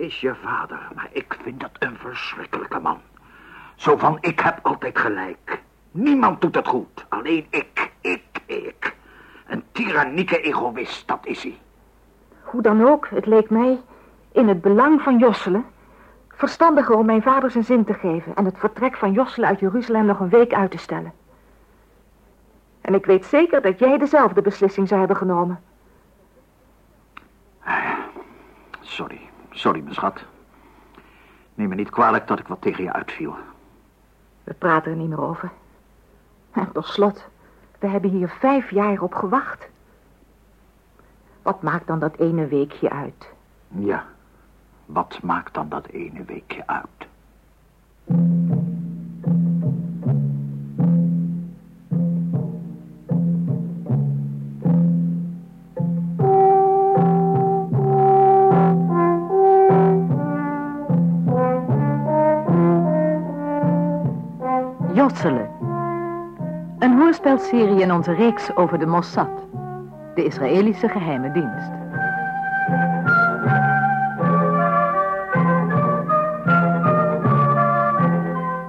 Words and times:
is 0.00 0.20
je 0.20 0.34
vader, 0.34 0.88
maar 0.94 1.08
ik 1.12 1.36
vind 1.42 1.60
dat 1.60 1.70
een 1.78 1.96
verschrikkelijke 1.96 2.80
man. 2.80 3.00
Zo 3.74 3.96
van, 3.96 4.18
ik 4.20 4.40
heb 4.40 4.58
altijd 4.62 4.98
gelijk. 4.98 5.62
Niemand 5.90 6.40
doet 6.40 6.54
het 6.54 6.68
goed, 6.68 7.06
alleen 7.08 7.46
ik, 7.50 7.90
ik, 8.00 8.42
ik. 8.46 8.96
Een 9.46 9.64
tyrannieke 9.72 10.40
egoïst, 10.40 11.08
dat 11.08 11.26
is 11.26 11.42
hij. 11.42 11.58
Hoe 12.42 12.62
dan 12.62 12.86
ook, 12.86 13.08
het 13.08 13.26
leek 13.26 13.50
mij 13.50 13.80
in 14.32 14.48
het 14.48 14.60
belang 14.60 15.02
van 15.02 15.18
Josselen 15.18 15.64
verstandiger 16.28 16.94
om 16.94 17.06
mijn 17.06 17.22
vader 17.22 17.50
zijn 17.50 17.64
zin 17.64 17.84
te 17.84 17.94
geven 17.94 18.34
en 18.34 18.44
het 18.44 18.58
vertrek 18.58 18.96
van 18.96 19.12
Josselen 19.12 19.48
uit 19.48 19.60
Jeruzalem 19.60 20.04
nog 20.04 20.20
een 20.20 20.28
week 20.28 20.52
uit 20.52 20.70
te 20.70 20.78
stellen. 20.78 21.12
En 22.80 22.94
ik 22.94 23.06
weet 23.06 23.24
zeker 23.24 23.62
dat 23.62 23.78
jij 23.78 23.98
dezelfde 23.98 24.42
beslissing 24.42 24.88
zou 24.88 25.00
hebben 25.00 25.16
genomen. 25.16 25.60
Sorry, 28.80 29.30
sorry, 29.50 29.80
mijn 29.80 29.94
schat. 29.94 30.24
Neem 31.54 31.68
me 31.68 31.74
niet 31.74 31.90
kwalijk 31.90 32.26
dat 32.26 32.38
ik 32.38 32.46
wat 32.46 32.60
tegen 32.62 32.84
je 32.84 32.92
uitviel. 32.92 33.34
We 34.44 34.54
praten 34.54 34.90
er 34.90 34.98
niet 34.98 35.08
meer 35.08 35.20
over. 35.20 35.50
En 36.50 36.72
tot 36.72 36.86
slot, 36.86 37.28
we 37.78 37.86
hebben 37.86 38.10
hier 38.10 38.28
vijf 38.28 38.70
jaar 38.70 39.00
op 39.00 39.14
gewacht. 39.14 39.68
Wat 41.42 41.62
maakt 41.62 41.86
dan 41.86 41.98
dat 41.98 42.16
ene 42.16 42.46
weekje 42.46 42.90
uit? 42.90 43.28
Ja, 43.68 44.04
wat 44.86 45.22
maakt 45.22 45.54
dan 45.54 45.68
dat 45.68 45.86
ene 45.86 46.24
weekje 46.24 46.66
uit? 46.66 47.08
Een 65.24 66.98
hoorspelserie 66.98 67.80
in 67.80 67.92
onze 67.92 68.12
reeks 68.12 68.56
over 68.56 68.78
de 68.78 68.86
Mossad, 68.86 69.46
de 70.14 70.24
Israëlische 70.24 70.88
geheime 70.88 71.32
dienst. 71.32 71.70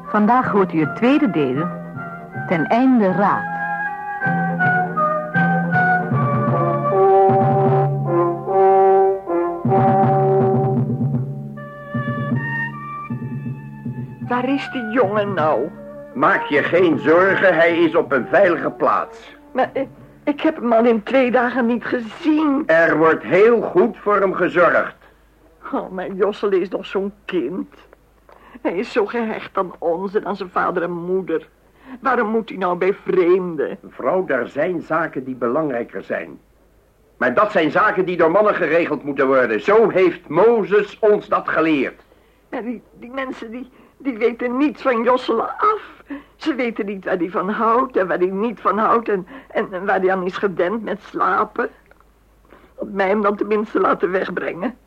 Vandaag 0.10 0.52
hoort 0.52 0.74
u 0.74 0.80
het 0.80 0.96
tweede 0.96 1.32
deel, 1.32 1.68
ten 2.48 2.68
einde 2.68 3.12
raad. 3.12 3.50
Waar 14.28 14.50
is 14.50 14.70
die 14.72 14.90
jongen 14.90 15.34
nou? 15.34 15.80
Maak 16.14 16.44
je 16.44 16.64
geen 16.64 17.00
zorgen, 17.00 17.56
hij 17.56 17.78
is 17.78 17.96
op 17.96 18.12
een 18.12 18.28
veilige 18.28 18.70
plaats. 18.72 19.36
Maar 19.52 19.70
ik, 19.74 19.88
ik 20.24 20.42
heb 20.42 20.56
hem 20.56 20.74
al 20.74 20.86
in 20.86 21.04
twee 21.04 21.32
dagen 21.32 21.66
niet 21.66 21.86
gezien. 21.86 22.64
Er 22.68 22.98
wordt 22.98 23.24
heel 23.24 23.62
goed 23.62 23.98
voor 23.98 24.20
hem 24.20 24.34
gezorgd. 24.34 24.96
Oh, 25.74 25.92
mijn 25.92 26.16
Jossel 26.16 26.50
is 26.52 26.70
nog 26.70 26.86
zo'n 26.86 27.14
kind. 27.26 27.74
Hij 28.62 28.78
is 28.78 28.92
zo 28.92 29.06
gehecht 29.06 29.58
aan 29.58 29.72
ons 29.80 30.16
en 30.16 30.26
aan 30.26 30.36
zijn 30.36 30.50
vader 30.50 30.84
en 30.84 30.92
moeder. 30.92 31.48
Waarom 32.00 32.28
moet 32.28 32.50
hij 32.50 32.58
nou 32.58 32.78
bij 32.78 32.94
vreemden? 32.94 33.78
Vrouw, 33.90 34.28
er 34.28 34.48
zijn 34.48 34.82
zaken 34.82 35.24
die 35.24 35.36
belangrijker 35.36 36.04
zijn. 36.04 36.40
Maar 37.18 37.34
dat 37.34 37.52
zijn 37.52 37.72
zaken 37.72 38.06
die 38.06 38.18
door 38.18 38.32
mannen 38.32 38.56
geregeld 38.56 39.04
moeten 39.04 39.28
worden. 39.28 39.62
Zo 39.62 39.90
heeft 39.90 40.28
Mozes 40.28 41.00
ons 41.00 41.28
dat 41.28 41.50
geleerd. 41.50 42.02
En 42.50 42.66
die, 42.66 42.82
die 43.00 43.12
mensen 43.12 43.52
die, 43.52 43.70
die 44.04 44.18
weten 44.18 44.58
niets 44.58 44.82
van 44.82 45.04
Josselen 45.04 45.58
af. 45.58 46.04
Ze 46.36 46.56
weten 46.56 46.86
niet 46.86 47.06
waar 47.06 47.18
hij 47.18 47.30
van 47.30 47.50
houdt 47.50 47.98
en 47.98 48.08
waar 48.08 48.18
hij 48.18 48.28
niet 48.28 48.60
van 48.60 48.78
houdt 48.78 49.10
en, 49.10 49.28
en, 49.52 49.68
en 49.72 49.86
waar 49.86 50.00
hij 50.00 50.12
aan 50.12 50.26
is 50.26 50.38
gedend 50.38 50.84
met 50.84 51.02
slapen. 51.02 51.70
Had 52.76 52.90
mij 52.92 53.08
hem 53.08 53.22
dan 53.22 53.36
tenminste 53.36 53.80
laten 53.80 54.12
wegbrengen. 54.12 54.78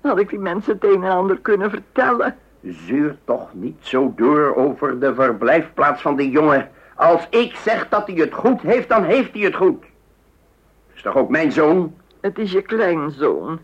Dan 0.00 0.10
had 0.10 0.20
ik 0.20 0.28
die 0.28 0.38
mensen 0.38 0.72
het 0.72 0.84
een 0.84 1.04
en 1.04 1.10
ander 1.10 1.38
kunnen 1.38 1.70
vertellen. 1.70 2.36
Zeur 2.62 3.16
toch 3.24 3.54
niet 3.54 3.78
zo 3.80 4.12
door 4.16 4.54
over 4.54 4.98
de 4.98 5.14
verblijfplaats 5.14 6.02
van 6.02 6.16
die 6.16 6.30
jongen. 6.30 6.70
Als 6.94 7.26
ik 7.30 7.54
zeg 7.54 7.88
dat 7.88 8.06
hij 8.06 8.16
het 8.16 8.34
goed 8.34 8.60
heeft, 8.60 8.88
dan 8.88 9.02
heeft 9.02 9.32
hij 9.32 9.42
het 9.42 9.54
goed. 9.54 9.84
Is 10.94 11.02
toch 11.02 11.16
ook 11.16 11.28
mijn 11.28 11.52
zoon? 11.52 11.94
Het 12.20 12.38
is 12.38 12.52
je 12.52 12.62
kleinzoon. 12.62 13.58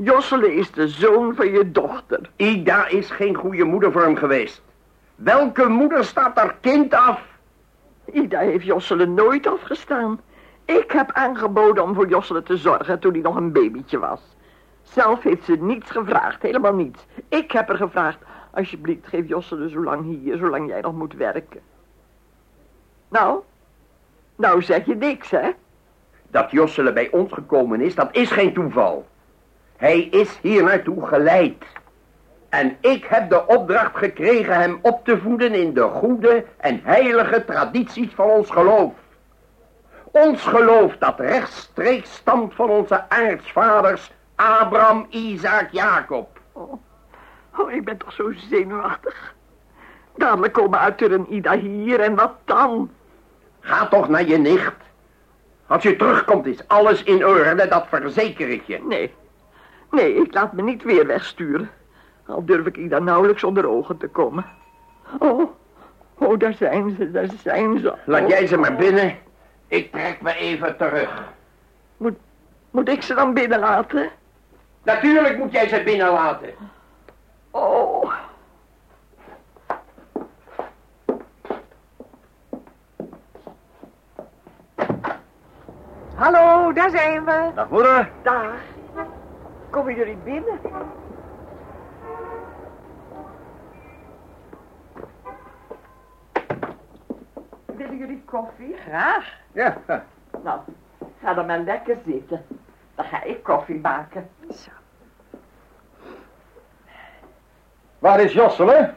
Josselen 0.00 0.52
is 0.52 0.70
de 0.70 0.88
zoon 0.88 1.34
van 1.34 1.50
je 1.50 1.70
dochter. 1.70 2.30
Ida 2.36 2.86
is 2.86 3.10
geen 3.10 3.34
goede 3.34 3.64
moeder 3.64 3.92
voor 3.92 4.02
hem 4.02 4.16
geweest. 4.16 4.62
Welke 5.14 5.68
moeder 5.68 6.04
staat 6.04 6.36
haar 6.36 6.56
kind 6.60 6.94
af? 6.94 7.22
Ida 8.12 8.38
heeft 8.38 8.64
Josselen 8.64 9.14
nooit 9.14 9.46
afgestaan. 9.46 10.20
Ik 10.64 10.90
heb 10.92 11.12
aangeboden 11.12 11.82
om 11.82 11.94
voor 11.94 12.08
Josselen 12.08 12.44
te 12.44 12.56
zorgen 12.56 12.98
toen 12.98 13.12
hij 13.12 13.20
nog 13.20 13.36
een 13.36 13.52
babytje 13.52 13.98
was. 13.98 14.20
Zelf 14.82 15.22
heeft 15.22 15.44
ze 15.44 15.56
niets 15.60 15.90
gevraagd, 15.90 16.42
helemaal 16.42 16.74
niets. 16.74 17.06
Ik 17.28 17.52
heb 17.52 17.68
er 17.68 17.76
gevraagd, 17.76 18.18
alsjeblieft 18.50 19.06
geef 19.06 19.28
Josselen 19.28 19.70
zo 19.70 19.82
lang 19.82 20.04
hier, 20.04 20.36
zolang 20.36 20.68
jij 20.68 20.80
nog 20.80 20.94
moet 20.94 21.14
werken. 21.14 21.60
Nou, 23.08 23.40
nou 24.36 24.62
zeg 24.62 24.86
je 24.86 24.96
niks, 24.96 25.30
hè? 25.30 25.50
Dat 26.30 26.50
Josselen 26.50 26.94
bij 26.94 27.10
ons 27.10 27.32
gekomen 27.32 27.80
is, 27.80 27.94
dat 27.94 28.08
is 28.12 28.30
geen 28.30 28.54
toeval. 28.54 29.06
Hij 29.78 30.00
is 30.00 30.38
hier 30.42 30.62
naartoe 30.62 31.06
geleid. 31.06 31.64
En 32.48 32.76
ik 32.80 33.04
heb 33.04 33.30
de 33.30 33.46
opdracht 33.46 33.96
gekregen 33.96 34.54
hem 34.54 34.78
op 34.82 35.04
te 35.04 35.18
voeden 35.18 35.54
in 35.54 35.74
de 35.74 35.82
goede 35.82 36.44
en 36.56 36.80
heilige 36.84 37.44
tradities 37.44 38.12
van 38.14 38.30
ons 38.30 38.50
geloof. 38.50 38.92
Ons 40.04 40.42
geloof 40.42 40.96
dat 40.96 41.20
rechtstreeks 41.20 42.14
stamt 42.14 42.54
van 42.54 42.70
onze 42.70 43.08
aartsvaders 43.08 44.12
Abraham, 44.34 45.06
Isaac, 45.08 45.68
Jacob. 45.70 46.38
Oh, 46.52 46.72
oh, 47.56 47.72
ik 47.72 47.84
ben 47.84 47.96
toch 47.96 48.12
zo 48.12 48.32
zenuwachtig. 48.32 49.34
Dadelijk 50.16 50.52
komen 50.52 50.78
Arthur 50.78 51.12
en 51.12 51.26
Ida 51.34 51.56
hier 51.56 52.00
en 52.00 52.14
wat 52.14 52.34
dan? 52.44 52.90
Ga 53.60 53.88
toch 53.88 54.08
naar 54.08 54.26
je 54.26 54.38
nicht. 54.38 54.76
Als 55.66 55.82
je 55.82 55.96
terugkomt 55.96 56.46
is 56.46 56.68
alles 56.68 57.02
in 57.02 57.26
orde, 57.26 57.68
dat 57.68 57.86
verzeker 57.88 58.48
ik 58.48 58.62
je. 58.66 58.82
Nee, 58.82 59.14
nee, 59.90 60.14
ik 60.14 60.34
laat 60.34 60.52
me 60.52 60.62
niet 60.62 60.82
weer 60.82 61.06
wegsturen. 61.06 61.70
Al 62.26 62.44
durf 62.44 62.66
ik 62.66 62.76
Ida 62.76 62.98
nauwelijks 62.98 63.44
onder 63.44 63.68
ogen 63.68 63.96
te 63.96 64.08
komen. 64.08 64.44
Oh, 65.18 65.50
oh, 66.14 66.38
daar 66.38 66.54
zijn 66.54 66.94
ze, 66.98 67.10
daar 67.10 67.28
zijn 67.42 67.78
ze. 67.78 67.94
Laat 68.04 68.28
jij 68.28 68.46
ze 68.46 68.56
maar 68.56 68.76
binnen. 68.76 69.16
Ik 69.66 69.92
trek 69.92 70.20
me 70.20 70.34
even 70.34 70.76
terug. 70.76 71.24
Moet, 71.96 72.16
moet 72.70 72.88
ik 72.88 73.02
ze 73.02 73.14
dan 73.14 73.34
binnenlaten? 73.34 74.10
Natuurlijk 74.82 75.38
moet 75.38 75.52
jij 75.52 75.68
ze 75.68 75.82
binnenlaten. 75.82 76.50
Oh. 77.50 78.12
Hallo, 86.14 86.72
daar 86.72 86.90
zijn 86.90 87.24
we. 87.24 87.50
Dag 87.54 87.68
moeder. 87.68 88.10
Daar. 88.22 88.76
Komen 89.70 89.94
jullie 89.94 90.16
binnen? 90.16 90.58
Willen 97.64 97.96
jullie 97.96 98.22
koffie? 98.24 98.76
Graag. 98.76 99.32
Ja. 99.52 99.76
Nou, 100.42 100.60
ga 101.22 101.34
dan 101.34 101.46
maar 101.46 101.58
lekker 101.58 101.96
zitten. 102.06 102.44
Dan 102.94 103.04
ga 103.04 103.22
ik 103.22 103.42
koffie 103.42 103.80
maken. 103.80 104.30
Zo. 104.50 104.70
Waar 107.98 108.20
is 108.20 108.32
Josselen? 108.32 108.96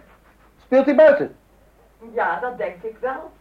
Speelt 0.61 0.85
hij 0.85 0.95
buiten? 0.95 1.35
Ja, 2.13 2.39
dat 2.39 2.57
denk 2.57 2.83
ik 2.83 2.97
wel. 2.99 3.31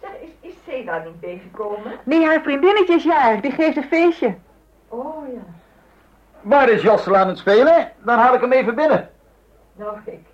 Zeg, 0.00 0.10
is, 0.20 0.30
is 0.40 0.54
Seda 0.66 0.98
niet 0.98 1.20
meegekomen? 1.20 1.92
Nee, 2.04 2.26
haar 2.26 2.40
vriendinnetje 2.40 2.94
is 2.94 3.04
jarig. 3.04 3.40
Die 3.40 3.50
geeft 3.50 3.76
een 3.76 3.82
feestje. 3.82 4.34
Oh 4.88 5.32
ja. 5.32 5.40
Waar 6.46 6.68
is 6.68 6.82
Jossel 6.82 7.16
aan 7.16 7.28
het 7.28 7.38
spelen? 7.38 7.92
Dan 8.02 8.18
haal 8.18 8.34
ik 8.34 8.40
hem 8.40 8.52
even 8.52 8.74
binnen. 8.74 9.10
Nou, 9.72 9.98
ik, 10.04 10.26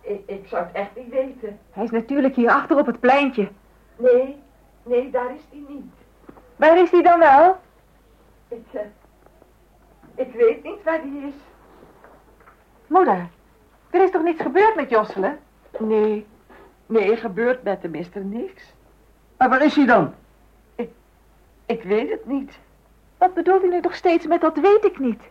ik, 0.00 0.22
ik 0.26 0.46
zou 0.48 0.64
het 0.64 0.72
echt 0.72 0.90
niet 0.96 1.08
weten. 1.08 1.58
Hij 1.70 1.84
is 1.84 1.90
natuurlijk 1.90 2.34
hier 2.34 2.50
achter 2.50 2.78
op 2.78 2.86
het 2.86 3.00
pleintje. 3.00 3.48
Nee, 3.96 4.42
nee, 4.82 5.10
daar 5.10 5.34
is 5.34 5.40
hij 5.50 5.64
niet. 5.68 5.92
Waar 6.56 6.78
is 6.78 6.90
hij 6.90 7.02
dan 7.02 7.18
wel? 7.18 7.56
Ik, 8.48 8.66
eh, 8.72 8.80
ik 10.14 10.32
weet 10.32 10.62
niet 10.62 10.82
waar 10.82 11.00
hij 11.00 11.28
is. 11.28 11.34
Moeder, 12.86 13.28
er 13.90 14.02
is 14.02 14.10
toch 14.10 14.22
niets 14.22 14.42
gebeurd 14.42 14.76
met 14.76 14.90
Josselen? 14.90 15.38
Nee, 15.78 16.26
nee, 16.86 17.10
er 17.10 17.18
gebeurt 17.18 17.62
met 17.62 17.82
hem 17.82 17.94
is 17.94 18.08
er 18.14 18.24
niks. 18.24 18.74
Maar 19.36 19.48
waar 19.48 19.64
is 19.64 19.76
hij 19.76 19.86
dan? 19.86 20.14
Ik 21.66 21.82
weet 21.82 22.10
het 22.10 22.26
niet. 22.26 22.58
Wat 23.18 23.34
bedoelt 23.34 23.64
u 23.64 23.68
nu 23.68 23.80
toch 23.80 23.94
steeds 23.94 24.26
met 24.26 24.40
dat 24.40 24.58
weet 24.58 24.84
ik 24.84 24.98
niet? 24.98 25.22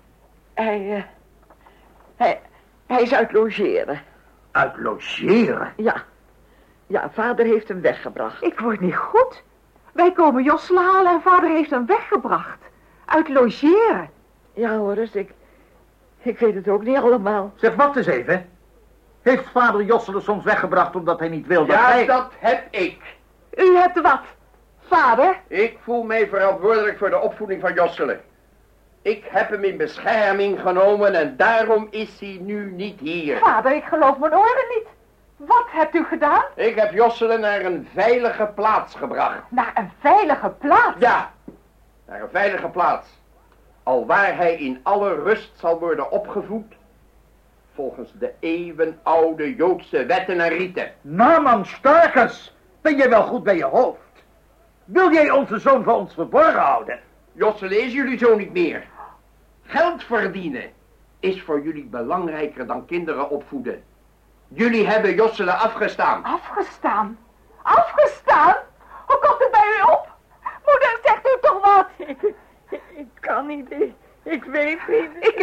Hij, 0.56 0.96
eh, 0.96 1.04
Hij, 2.16 2.42
hij 2.86 3.02
is 3.02 3.14
uit 3.14 3.32
logeren. 3.32 4.02
Uit 4.52 4.78
logeren? 4.78 5.74
Ja. 5.78 5.96
Ja, 6.88 7.10
vader 7.14 7.46
heeft 7.46 7.68
hem 7.68 7.82
weggebracht. 7.82 8.44
Ik 8.44 8.60
word 8.60 8.80
niet 8.80 8.96
goed. 8.96 9.44
Wij 9.92 10.12
komen 10.12 10.44
Josselen 10.44 10.84
halen 10.84 11.12
en 11.12 11.22
vader 11.22 11.50
heeft 11.50 11.70
hem 11.70 11.86
weggebracht. 11.86 12.58
Uit 13.06 13.30
logeren. 13.30 14.10
Ja, 14.54 14.78
Horace, 14.78 15.20
ik... 15.20 15.32
Ik 16.22 16.40
weet 16.40 16.56
het 16.56 16.68
ook 16.68 16.84
niet 16.84 16.98
allemaal. 16.98 17.52
Zeg, 17.56 17.76
wacht 17.76 17.96
eens 17.96 18.06
even. 18.08 18.50
Heeft 19.22 19.50
vader 19.50 19.84
Josselen 19.84 20.22
soms 20.22 20.44
weggebracht 20.44 20.96
omdat 20.96 21.20
hij 21.20 21.30
niet 21.30 21.48
wil 21.48 21.66
dat 21.66 21.76
Ja, 21.76 21.88
hij... 21.92 22.06
dat 22.06 22.32
heb 22.40 22.64
ik. 22.70 23.02
U 23.58 23.76
hebt 23.76 24.02
wat? 24.02 24.22
Vader? 24.80 25.36
Ik 25.48 25.78
voel 25.82 26.04
mij 26.04 26.28
verantwoordelijk 26.28 26.98
voor 26.98 27.10
de 27.10 27.20
opvoeding 27.20 27.62
van 27.62 27.74
Josselen. 27.74 28.22
Ik 29.06 29.24
heb 29.30 29.50
hem 29.50 29.64
in 29.64 29.78
bescherming 29.78 30.62
genomen 30.62 31.14
en 31.14 31.38
daarom 31.38 31.88
is 31.90 32.20
hij 32.20 32.38
nu 32.42 32.72
niet 32.72 33.00
hier. 33.00 33.38
Vader, 33.38 33.76
ik 33.76 33.84
geloof 33.84 34.18
mijn 34.18 34.34
oren 34.34 34.66
niet. 34.76 34.88
Wat 35.36 35.66
hebt 35.68 35.96
u 35.96 36.04
gedaan? 36.04 36.44
Ik 36.56 36.76
heb 36.76 36.94
Josselen 36.94 37.40
naar 37.40 37.66
een 37.66 37.88
veilige 37.94 38.52
plaats 38.56 38.96
gebracht. 38.96 39.42
Naar 39.50 39.72
een 39.74 39.92
veilige 40.00 40.50
plaats. 40.50 40.96
Ja, 41.00 41.32
naar 42.08 42.22
een 42.22 42.30
veilige 42.32 42.68
plaats. 42.68 43.10
Alwaar 43.84 44.36
hij 44.36 44.56
in 44.56 44.80
alle 44.84 45.14
rust 45.14 45.52
zal 45.60 45.80
worden 45.80 46.12
opgevoed. 46.12 46.74
Volgens 47.74 48.12
de 48.20 48.32
eeuwenoude 48.40 49.56
Joodse 49.56 50.06
wetten 50.06 50.40
en 50.40 50.50
riten. 50.50 50.92
Naman 51.02 51.66
Starkers, 51.66 52.56
ben 52.82 52.98
jij 52.98 53.10
wel 53.10 53.24
goed 53.24 53.44
bij 53.44 53.58
je 53.58 53.66
hoofd? 53.66 54.00
Wil 54.86 55.14
jij 55.14 55.32
onze 55.32 55.60
zoon 55.60 55.84
voor 55.84 55.94
ons 55.94 56.14
verborgen 56.14 56.62
houden? 56.62 57.00
Josselen 57.32 57.84
is 57.84 57.94
jullie 57.94 58.18
zo 58.18 58.36
niet 58.36 58.54
meer. 58.54 58.94
Geld 59.66 60.04
verdienen 60.04 60.72
is 61.20 61.42
voor 61.42 61.64
jullie 61.64 61.86
belangrijker 61.86 62.68
dan 62.68 62.86
kinderen 62.86 63.30
opvoeden. 63.30 63.84
Jullie 64.48 64.88
hebben 64.88 65.16
Josselen 65.16 65.60
afgestaan. 65.60 66.24
Afgestaan? 66.24 67.18
Afgestaan? 67.62 68.56
Hoe 69.06 69.20
komt 69.20 69.40
het 69.40 69.52
bij 69.52 69.68
u 69.80 69.82
op? 69.92 70.12
Moeder, 70.66 71.00
zegt 71.04 71.26
u 71.26 71.38
toch 71.42 71.62
wat? 71.62 71.88
Ik 72.96 73.08
kan 73.20 73.46
niet, 73.46 73.72
ik, 73.72 73.94
ik 74.24 74.44
weet 74.44 74.88
niet. 74.88 75.10
Ik, 75.20 75.40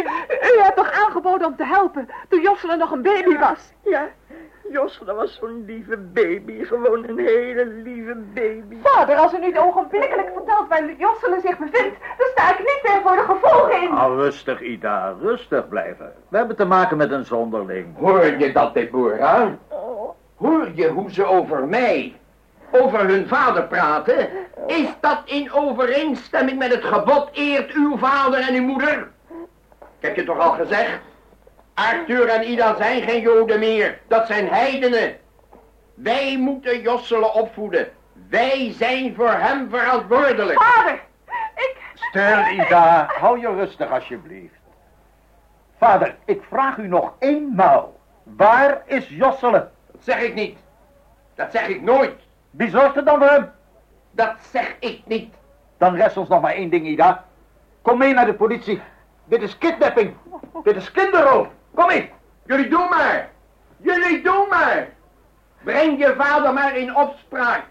u 0.55 0.61
hebt 0.61 0.75
toch 0.75 0.91
aangeboden 0.91 1.47
om 1.47 1.55
te 1.55 1.65
helpen 1.65 2.09
toen 2.29 2.41
Josselen 2.41 2.77
nog 2.77 2.91
een 2.91 3.01
baby 3.01 3.37
was? 3.37 3.73
Ja, 3.83 4.09
Josselen 4.71 5.15
was 5.15 5.37
zo'n 5.39 5.63
lieve 5.65 5.97
baby. 5.97 6.63
Gewoon 6.63 7.07
een 7.07 7.17
hele 7.17 7.65
lieve 7.65 8.15
baby. 8.33 8.77
Vader, 8.83 9.15
als 9.15 9.33
u 9.33 9.39
niet 9.39 9.57
ogenblikkelijk 9.57 10.29
vertelt 10.33 10.67
waar 10.67 10.93
Josselen 10.97 11.41
zich 11.41 11.57
bevindt, 11.57 11.97
dan 12.17 12.27
sta 12.31 12.51
ik 12.51 12.59
niet 12.59 12.79
meer 12.83 13.01
voor 13.01 13.15
de 13.15 13.33
gevolgen 13.33 13.81
in. 13.81 13.93
Nou, 13.93 14.15
rustig, 14.15 14.61
Ida. 14.61 15.15
Rustig 15.21 15.67
blijven. 15.67 16.13
We 16.27 16.37
hebben 16.37 16.55
te 16.55 16.65
maken 16.65 16.97
met 16.97 17.11
een 17.11 17.25
zonderling. 17.25 17.97
Hoor 17.97 18.25
je 18.25 18.51
dat, 18.51 18.73
Deborah? 18.73 19.49
Hoor 20.35 20.69
je 20.73 20.87
hoe 20.87 21.11
ze 21.11 21.25
over 21.25 21.67
mij, 21.67 22.15
over 22.71 22.99
hun 22.99 23.27
vader 23.27 23.63
praten? 23.63 24.29
Is 24.67 24.87
dat 24.99 25.21
in 25.25 25.51
overeenstemming 25.51 26.57
met 26.57 26.71
het 26.73 26.83
gebod 26.83 27.29
eert 27.31 27.71
uw 27.71 27.97
vader 27.97 28.39
en 28.39 28.55
uw 28.55 28.63
moeder? 28.63 29.07
Ik 29.79 30.09
heb 30.09 30.15
je 30.15 30.23
toch 30.23 30.39
al 30.39 30.51
gezegd? 30.51 30.99
Arthur 31.73 32.27
en 32.27 32.49
Ida 32.51 32.75
zijn 32.75 33.01
geen 33.01 33.21
joden 33.21 33.59
meer. 33.59 33.99
Dat 34.07 34.27
zijn 34.27 34.47
heidenen. 34.47 35.17
Wij 35.93 36.37
moeten 36.37 36.81
Josselen 36.81 37.33
opvoeden. 37.33 37.91
Wij 38.29 38.73
zijn 38.77 39.15
voor 39.15 39.31
hem 39.31 39.69
verantwoordelijk. 39.69 40.63
Vader, 40.63 40.93
ik... 41.55 41.77
Stil, 41.93 42.47
Ida. 42.51 43.07
Hou 43.19 43.39
je 43.39 43.53
rustig, 43.53 43.91
alsjeblieft. 43.91 44.53
Vader, 45.77 46.15
ik 46.25 46.41
vraag 46.49 46.77
u 46.77 46.87
nog 46.87 47.13
eenmaal. 47.19 47.99
Waar 48.23 48.81
is 48.85 49.07
Josselen? 49.09 49.71
Dat 49.91 50.03
zeg 50.03 50.21
ik 50.21 50.33
niet. 50.33 50.57
Dat 51.35 51.51
zeg 51.51 51.67
ik 51.67 51.81
nooit. 51.81 52.15
Wie 52.49 52.69
zorgt 52.69 52.95
er 52.95 53.05
dan 53.05 53.17
voor 53.17 53.29
hem? 53.29 53.51
Dat 54.11 54.35
zeg 54.51 54.75
ik 54.79 55.01
niet. 55.05 55.33
Dan 55.77 55.95
rest 55.95 56.17
ons 56.17 56.29
nog 56.29 56.41
maar 56.41 56.53
één 56.53 56.69
ding, 56.69 56.85
Ida. 56.85 57.25
Kom 57.81 57.97
mee 57.97 58.13
naar 58.13 58.25
de 58.25 58.33
politie. 58.33 58.81
Dit 59.25 59.41
is 59.41 59.57
kidnapping. 59.57 60.15
Dit 60.63 60.75
is 60.75 60.91
kinderroof. 60.91 61.47
Kom 61.75 61.87
mee. 61.87 62.11
Jullie 62.45 62.69
doen 62.69 62.89
maar. 62.89 63.29
Jullie 63.77 64.21
doen 64.21 64.47
maar. 64.49 64.87
Breng 65.63 65.99
je 65.99 66.13
vader 66.17 66.53
maar 66.53 66.77
in 66.77 66.95
opspraak. 66.95 67.65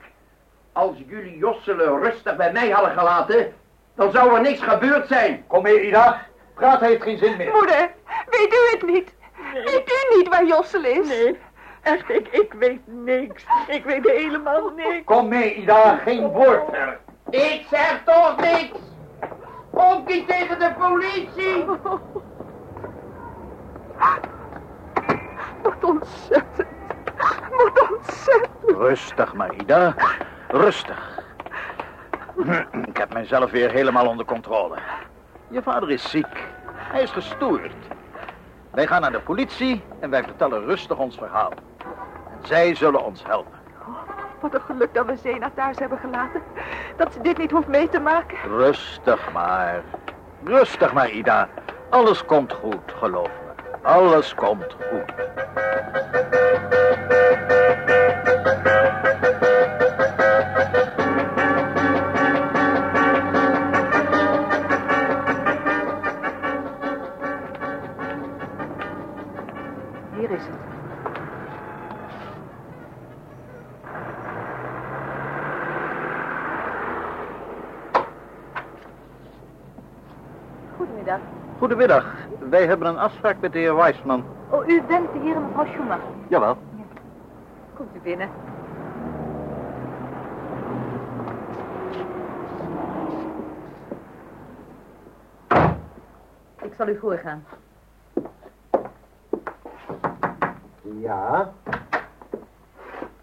Als 0.72 0.96
jullie 1.06 1.36
Josselen 1.38 2.02
rustig 2.02 2.36
bij 2.36 2.52
mij 2.52 2.70
hadden 2.70 2.92
gelaten, 2.92 3.54
dan 3.94 4.10
zou 4.10 4.34
er 4.34 4.40
niks 4.40 4.60
gebeurd 4.60 5.08
zijn. 5.08 5.44
Kom 5.46 5.62
mee, 5.62 5.86
Ida. 5.86 6.26
Praat 6.54 6.80
heeft 6.80 7.02
geen 7.02 7.18
zin 7.18 7.36
meer. 7.36 7.52
Moeder, 7.52 7.90
weet 8.30 8.52
u 8.52 8.70
het 8.70 8.82
niet? 8.86 9.14
Weet 9.52 9.90
u 9.90 10.16
niet 10.16 10.28
waar 10.28 10.46
Josselen 10.46 11.00
is? 11.00 11.08
Nee, 11.08 11.38
echt, 11.82 12.10
ik, 12.10 12.28
ik 12.28 12.52
weet 12.52 12.80
niks. 12.84 13.44
Ik 13.68 13.84
weet 13.84 14.10
helemaal 14.10 14.70
niks. 14.76 15.04
Kom 15.04 15.28
mee, 15.28 15.54
Ida. 15.54 15.96
Geen 15.96 16.28
woord 16.28 16.62
verder. 16.70 16.98
Ik 17.30 17.66
zeg 17.70 18.02
toch 18.04 18.36
niks. 18.36 18.78
Ook 19.70 20.08
niet 20.08 20.28
tegen 20.28 20.58
de 20.58 20.72
politie. 20.78 21.64
Wat 25.62 25.84
ontzettend. 25.84 26.68
Wat 27.50 27.90
ontzettend. 27.90 28.70
Rustig, 28.76 29.34
maar, 29.34 29.54
Ida. 29.54 29.94
Rustig. 30.48 31.20
Ik 32.86 32.96
heb 32.96 33.12
mijzelf 33.12 33.50
weer 33.50 33.70
helemaal 33.70 34.06
onder 34.06 34.24
controle. 34.24 34.76
Je 35.48 35.62
vader 35.62 35.90
is 35.90 36.10
ziek. 36.10 36.44
Hij 36.74 37.02
is 37.02 37.10
gestoord. 37.10 37.72
Wij 38.70 38.86
gaan 38.86 39.00
naar 39.00 39.12
de 39.12 39.20
politie 39.20 39.82
en 40.00 40.10
wij 40.10 40.22
vertellen 40.22 40.64
rustig 40.64 40.98
ons 40.98 41.16
verhaal. 41.16 41.52
En 42.30 42.46
zij 42.46 42.74
zullen 42.74 43.04
ons 43.04 43.22
helpen. 43.26 43.60
Wat 44.40 44.54
een 44.54 44.60
geluk 44.60 44.94
dat 44.94 45.06
we 45.06 45.16
Zena 45.16 45.50
thuis 45.54 45.78
hebben 45.78 45.98
gelaten. 45.98 46.42
Dat 46.96 47.12
ze 47.12 47.20
dit 47.20 47.38
niet 47.38 47.50
hoeft 47.50 47.68
mee 47.68 47.88
te 47.88 48.00
maken. 48.00 48.38
Rustig 48.48 49.32
maar. 49.32 49.82
Rustig 50.44 50.92
maar, 50.92 51.10
Ida. 51.10 51.48
Alles 51.88 52.24
komt 52.24 52.52
goed, 52.52 52.92
geloof 52.96 53.30
me. 53.46 53.51
Alles 53.82 54.34
komt 54.34 54.76
goed. 54.90 55.12
Hier 70.16 70.30
is 70.30 70.42
het. 70.46 70.56
Goedemiddag. 80.76 81.20
Goedemiddag. 81.62 82.14
Wij 82.50 82.66
hebben 82.66 82.88
een 82.88 82.98
afspraak 82.98 83.40
met 83.40 83.52
de 83.52 83.58
heer 83.58 83.76
Weisman. 83.76 84.24
Oh, 84.50 84.68
u 84.68 84.82
bent 84.82 85.12
de 85.12 85.18
heer 85.18 85.36
en 85.36 85.42
mevrouw 85.46 85.64
Schumacher. 85.64 86.08
Jawel. 86.28 86.56
Komt 87.74 87.96
u 87.96 87.98
binnen. 88.02 88.28
Ik 96.62 96.74
zal 96.76 96.88
u 96.88 96.98
voorgaan. 96.98 97.44
Ja, 100.82 101.52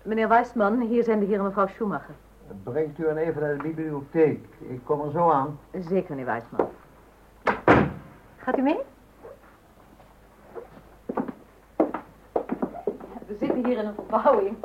Meneer 0.01 0.27
Weisman, 0.27 0.79
hier 0.79 1.03
zijn 1.03 1.19
de 1.19 1.25
heer 1.25 1.37
en 1.37 1.43
mevrouw 1.43 1.67
Schumacher. 1.67 2.15
brengt 2.63 2.99
u 2.99 3.07
hen 3.07 3.17
even 3.17 3.41
naar 3.41 3.57
de 3.57 3.63
bibliotheek. 3.63 4.45
Ik 4.59 4.79
kom 4.83 5.01
er 5.01 5.11
zo 5.11 5.29
aan. 5.29 5.59
Zeker, 5.71 6.09
meneer 6.09 6.25
Weisman. 6.25 6.67
Gaat 8.49 8.57
u 8.57 8.61
mee? 8.61 8.79
We 13.27 13.35
zitten 13.39 13.65
hier 13.65 13.77
in 13.77 13.85
een 13.85 13.93
verbouwing. 13.93 14.55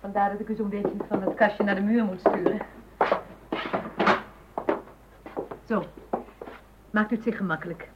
Vandaar 0.00 0.30
dat 0.30 0.40
ik 0.40 0.48
u 0.48 0.54
zo'n 0.54 0.68
beetje 0.68 0.92
van 1.08 1.22
het 1.22 1.34
kastje 1.34 1.64
naar 1.64 1.74
de 1.74 1.80
muur 1.80 2.04
moet 2.04 2.20
sturen. 2.20 2.60
Zo. 5.64 5.84
Maakt 6.90 7.10
u 7.10 7.14
het 7.14 7.24
zich 7.24 7.36
gemakkelijk. 7.36 7.88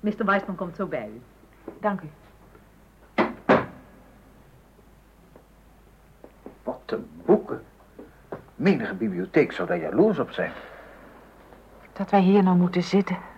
Mr. 0.00 0.24
Weisman 0.24 0.56
komt 0.56 0.76
zo 0.76 0.86
bij 0.86 1.08
u. 1.14 1.20
Dank 1.80 2.00
u. 2.00 2.08
Wat 6.62 6.82
een 6.86 7.10
boeken. 7.24 7.62
Menige 8.54 8.94
bibliotheek 8.94 9.52
zou 9.52 9.68
daar 9.68 9.78
jaloers 9.78 10.18
op 10.18 10.30
zijn. 10.30 10.52
Dat 11.92 12.10
wij 12.10 12.20
hier 12.20 12.42
nou 12.42 12.56
moeten 12.56 12.82
zitten. 12.82 13.32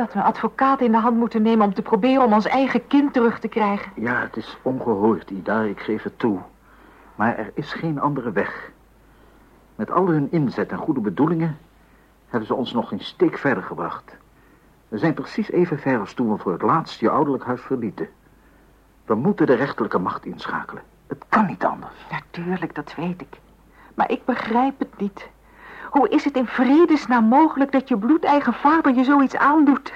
Dat 0.00 0.12
we 0.12 0.18
een 0.18 0.24
advocaat 0.24 0.80
in 0.80 0.92
de 0.92 0.98
hand 0.98 1.16
moeten 1.16 1.42
nemen 1.42 1.66
om 1.66 1.74
te 1.74 1.82
proberen 1.82 2.24
om 2.24 2.32
ons 2.32 2.46
eigen 2.46 2.86
kind 2.86 3.12
terug 3.12 3.38
te 3.38 3.48
krijgen. 3.48 3.92
Ja, 3.94 4.20
het 4.20 4.36
is 4.36 4.58
ongehoord, 4.62 5.30
Ida, 5.30 5.62
ik 5.62 5.80
geef 5.80 6.02
het 6.02 6.18
toe. 6.18 6.38
Maar 7.14 7.38
er 7.38 7.50
is 7.54 7.72
geen 7.72 8.00
andere 8.00 8.32
weg. 8.32 8.70
Met 9.74 9.90
al 9.90 10.08
hun 10.08 10.28
inzet 10.30 10.70
en 10.70 10.78
goede 10.78 11.00
bedoelingen... 11.00 11.58
hebben 12.28 12.46
ze 12.46 12.54
ons 12.54 12.72
nog 12.72 12.92
een 12.92 13.00
steek 13.00 13.38
verder 13.38 13.62
gebracht. 13.62 14.16
We 14.88 14.98
zijn 14.98 15.14
precies 15.14 15.50
even 15.50 15.78
ver 15.78 15.98
als 15.98 16.12
toen 16.12 16.32
we 16.32 16.38
voor 16.38 16.52
het 16.52 16.62
laatst 16.62 17.00
je 17.00 17.10
ouderlijk 17.10 17.44
huis 17.44 17.60
verlieten. 17.60 18.08
We 19.04 19.14
moeten 19.14 19.46
de 19.46 19.54
rechterlijke 19.54 19.98
macht 19.98 20.24
inschakelen. 20.24 20.82
Het 21.06 21.24
kan 21.28 21.46
niet 21.46 21.64
anders. 21.64 22.06
Natuurlijk, 22.10 22.74
dat 22.74 22.94
weet 22.94 23.20
ik. 23.20 23.40
Maar 23.94 24.10
ik 24.10 24.24
begrijp 24.24 24.78
het 24.78 24.98
niet. 24.98 25.28
Hoe 25.90 26.08
is 26.08 26.24
het 26.24 26.36
in 26.36 26.46
vredesnaam 26.46 27.24
mogelijk 27.24 27.72
dat 27.72 27.88
je 27.88 27.98
bloedeigen 27.98 28.52
vader 28.52 28.94
je 28.94 29.04
zoiets 29.04 29.36
aandoet? 29.36 29.92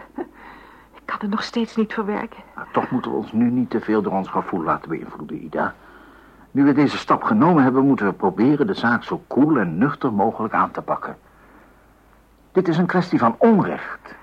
Ik 0.94 1.02
kan 1.04 1.18
het 1.20 1.30
nog 1.30 1.42
steeds 1.42 1.76
niet 1.76 1.92
verwerken. 1.92 2.42
Maar 2.54 2.66
toch 2.72 2.90
moeten 2.90 3.10
we 3.10 3.16
ons 3.16 3.32
nu 3.32 3.50
niet 3.50 3.70
te 3.70 3.80
veel 3.80 4.02
door 4.02 4.12
ons 4.12 4.28
gevoel 4.28 4.62
laten 4.62 4.88
beïnvloeden, 4.88 5.44
Ida. 5.44 5.74
Nu 6.50 6.64
we 6.64 6.72
deze 6.72 6.98
stap 6.98 7.22
genomen 7.22 7.62
hebben, 7.62 7.86
moeten 7.86 8.06
we 8.06 8.12
proberen 8.12 8.66
de 8.66 8.74
zaak 8.74 9.02
zo 9.02 9.22
koel 9.26 9.58
en 9.58 9.78
nuchter 9.78 10.12
mogelijk 10.12 10.54
aan 10.54 10.70
te 10.70 10.82
pakken. 10.82 11.16
Dit 12.52 12.68
is 12.68 12.78
een 12.78 12.86
kwestie 12.86 13.18
van 13.18 13.34
onrecht. 13.38 14.14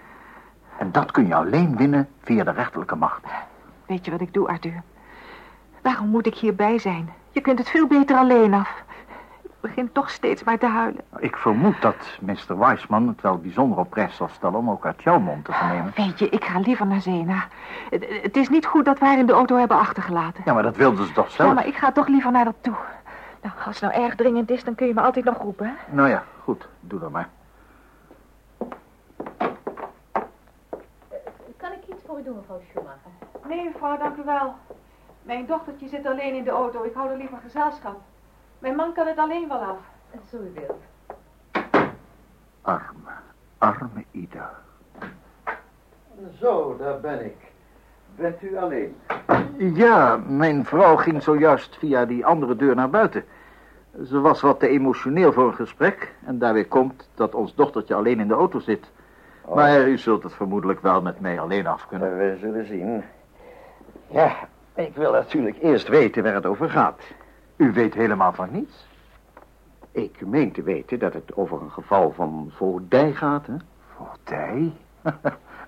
En 0.78 0.92
dat 0.92 1.12
kun 1.12 1.28
je 1.28 1.36
alleen 1.36 1.78
winnen 1.78 2.08
via 2.22 2.44
de 2.44 2.52
rechterlijke 2.52 2.96
macht. 2.96 3.22
Weet 3.86 4.06
je 4.06 4.12
wat 4.12 4.22
ik 4.22 4.34
doe, 4.34 4.48
Arthur? 4.48 4.82
Waarom 5.82 6.08
moet 6.08 6.26
ik 6.26 6.36
hierbij 6.36 6.80
zijn? 6.80 7.10
Je 7.32 7.42
kunt 7.42 7.60
het 7.60 7.70
veel 7.70 7.88
beter 7.88 8.18
alleen 8.18 8.54
af. 8.54 8.84
Ik 9.62 9.68
begin 9.68 9.92
toch 9.92 10.10
steeds 10.10 10.44
maar 10.44 10.58
te 10.58 10.66
huilen. 10.66 11.02
Ik 11.18 11.38
vermoed 11.38 11.82
dat 11.82 11.96
Mr. 12.22 12.58
Weisman 12.58 13.08
het 13.08 13.22
wel 13.22 13.38
bijzonder 13.38 13.78
op 13.78 13.90
prijs 13.90 14.16
zal 14.16 14.28
stellen 14.28 14.60
om 14.60 14.70
ook 14.70 14.86
uit 14.86 15.04
jouw 15.04 15.20
mond 15.20 15.46
te 15.46 15.52
vernemen. 15.52 15.92
Weet 15.96 16.20
je, 16.20 16.30
ik 16.30 16.44
ga 16.44 16.60
liever 16.60 16.88
naar 16.88 17.02
Zena. 17.02 17.48
Het, 17.90 18.06
het 18.22 18.38
is 18.38 18.50
niet 18.50 18.66
goed 18.66 18.86
dat 18.86 19.00
we 19.00 19.06
haar 19.06 19.18
in 19.18 19.26
de 19.26 19.34
auto 19.34 19.58
hebben 19.58 19.78
achtergelaten. 19.78 20.44
Ja, 20.46 20.54
maar 20.54 20.64
dat 20.64 20.76
wilden 20.76 21.08
ze 21.08 21.14
toch 21.14 21.32
zelf? 21.32 21.50
Ja, 21.50 21.56
maar 21.56 21.68
ik 21.68 21.76
ga 21.76 21.92
toch 21.92 22.08
liever 22.08 22.32
naar 22.32 22.46
dat 22.46 22.56
toe. 22.62 22.76
Nou, 23.42 23.56
als 23.66 23.80
het 23.80 23.92
nou 23.92 24.04
erg 24.04 24.16
dringend 24.16 24.50
is, 24.50 24.64
dan 24.64 24.76
kun 24.76 24.88
je 24.88 24.94
me 24.94 25.02
altijd 25.02 25.26
nog 25.26 25.38
roepen, 25.38 25.66
hè? 25.66 25.96
Nou 25.96 26.10
ja, 26.10 26.24
goed. 26.44 26.68
Doe 26.80 27.00
dat 27.00 27.12
maar. 27.12 27.30
Kan 31.58 31.72
ik 31.72 31.88
iets 31.88 32.04
voor 32.06 32.20
u 32.20 32.24
doen, 32.24 32.36
mevrouw 32.36 32.62
Schumacher? 32.70 33.12
Nee, 33.48 33.64
mevrouw, 33.64 33.98
dank 33.98 34.18
u 34.18 34.24
wel. 34.26 34.56
Mijn 35.24 35.46
dochtertje 35.46 35.88
zit 35.88 36.06
alleen 36.06 36.36
in 36.36 36.44
de 36.44 36.50
auto. 36.50 36.84
Ik 36.84 36.94
hou 36.94 37.10
er 37.10 37.18
liever 37.18 37.38
gezelschap. 37.44 38.00
Mijn 38.62 38.76
man 38.76 38.94
kan 38.94 39.08
het 39.08 39.18
alleen 39.18 39.48
wel 39.48 39.58
af. 39.58 39.78
Zo 40.32 40.38
u 40.38 40.52
wilt. 40.54 40.82
Arme, 42.62 43.12
arme 43.58 44.04
Ida. 44.12 44.52
Zo, 46.40 46.78
daar 46.78 47.00
ben 47.00 47.26
ik. 47.26 47.38
Bent 48.16 48.42
u 48.42 48.58
alleen? 48.58 48.96
Ja, 49.58 50.18
mijn 50.28 50.66
vrouw 50.66 50.96
ging 50.96 51.24
zojuist 51.24 51.78
via 51.78 52.06
die 52.06 52.26
andere 52.26 52.56
deur 52.56 52.76
naar 52.76 52.90
buiten. 52.90 53.24
Ze 54.06 54.20
was 54.20 54.42
wat 54.42 54.60
te 54.60 54.68
emotioneel 54.68 55.34
voor 55.34 55.48
een 55.48 55.54
gesprek. 55.54 56.14
En 56.26 56.40
daarbij 56.40 56.66
komt 56.66 57.10
dat 57.16 57.36
ons 57.36 57.56
dochtertje 57.56 57.96
alleen 57.96 58.20
in 58.20 58.28
de 58.28 58.34
auto 58.34 58.60
zit. 58.60 58.92
Maar 59.54 59.88
u 59.88 59.98
zult 59.98 60.24
het 60.24 60.34
vermoedelijk 60.34 60.82
wel 60.82 61.02
met 61.02 61.20
mij 61.20 61.40
alleen 61.40 61.68
af 61.68 61.88
kunnen. 61.88 62.18
We 62.18 62.38
zullen 62.40 62.66
zien. 62.66 63.04
Ja, 64.08 64.36
ik 64.76 64.96
wil 64.96 65.12
natuurlijk 65.12 65.58
eerst 65.62 65.88
weten 65.88 66.24
waar 66.24 66.34
het 66.34 66.46
over 66.46 66.70
gaat. 66.70 67.02
U 67.62 67.72
weet 67.74 67.94
helemaal 67.94 68.34
van 68.34 68.52
niets. 68.52 68.88
Ik 69.92 70.26
meen 70.26 70.52
te 70.52 70.64
weten 70.64 71.00
dat 71.00 71.14
het 71.14 71.36
over 71.36 71.62
een 71.62 71.72
geval 71.72 72.12
van 72.12 72.52
voogdij 72.56 73.14
gaat, 73.14 73.48
hè? 73.48 73.54
Voogdij? 73.96 74.74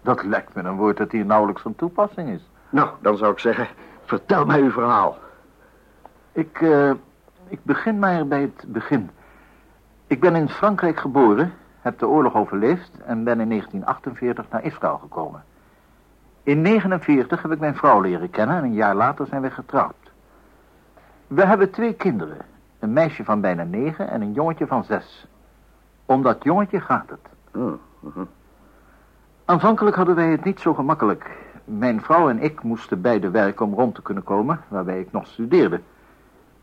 Dat 0.01 0.23
lijkt 0.23 0.53
me 0.53 0.63
een 0.63 0.75
woord 0.75 0.97
dat 0.97 1.11
hier 1.11 1.25
nauwelijks 1.25 1.61
van 1.61 1.75
toepassing 1.75 2.29
is. 2.29 2.49
Nou, 2.69 2.89
dan 3.01 3.17
zou 3.17 3.31
ik 3.31 3.39
zeggen, 3.39 3.67
vertel 4.03 4.45
mij 4.45 4.61
uw 4.61 4.71
verhaal. 4.71 5.17
Ik, 6.31 6.61
eh, 6.61 6.91
ik 7.47 7.59
begin 7.63 7.99
maar 7.99 8.27
bij 8.27 8.41
het 8.41 8.65
begin. 8.67 9.09
Ik 10.07 10.19
ben 10.19 10.35
in 10.35 10.49
Frankrijk 10.49 10.99
geboren, 10.99 11.53
heb 11.81 11.99
de 11.99 12.07
oorlog 12.07 12.35
overleefd 12.35 12.91
en 13.05 13.23
ben 13.23 13.39
in 13.39 13.47
1948 13.47 14.49
naar 14.49 14.63
Israël 14.63 14.97
gekomen. 14.97 15.43
In 16.43 16.63
1949 16.63 17.41
heb 17.41 17.51
ik 17.51 17.59
mijn 17.59 17.75
vrouw 17.75 18.01
leren 18.01 18.29
kennen 18.29 18.57
en 18.57 18.63
een 18.63 18.73
jaar 18.73 18.95
later 18.95 19.27
zijn 19.27 19.41
we 19.41 19.51
getrouwd. 19.51 20.02
We 21.33 21.45
hebben 21.45 21.71
twee 21.71 21.93
kinderen, 21.93 22.37
een 22.79 22.93
meisje 22.93 23.23
van 23.23 23.41
bijna 23.41 23.63
negen 23.63 24.09
en 24.09 24.21
een 24.21 24.33
jongetje 24.33 24.67
van 24.67 24.83
zes. 24.83 25.27
Om 26.05 26.21
dat 26.21 26.43
jongetje 26.43 26.79
gaat 26.79 27.09
het. 27.09 27.19
Oh, 27.55 27.73
mhm. 27.99 28.23
Aanvankelijk 29.45 29.95
hadden 29.95 30.15
wij 30.15 30.29
het 30.29 30.43
niet 30.43 30.59
zo 30.59 30.73
gemakkelijk. 30.73 31.31
Mijn 31.63 32.01
vrouw 32.01 32.29
en 32.29 32.39
ik 32.39 32.63
moesten 32.63 33.01
beide 33.01 33.29
werken 33.29 33.65
om 33.65 33.73
rond 33.73 33.95
te 33.95 34.01
kunnen 34.01 34.23
komen, 34.23 34.59
waarbij 34.67 34.99
ik 34.99 35.11
nog 35.11 35.27
studeerde. 35.27 35.81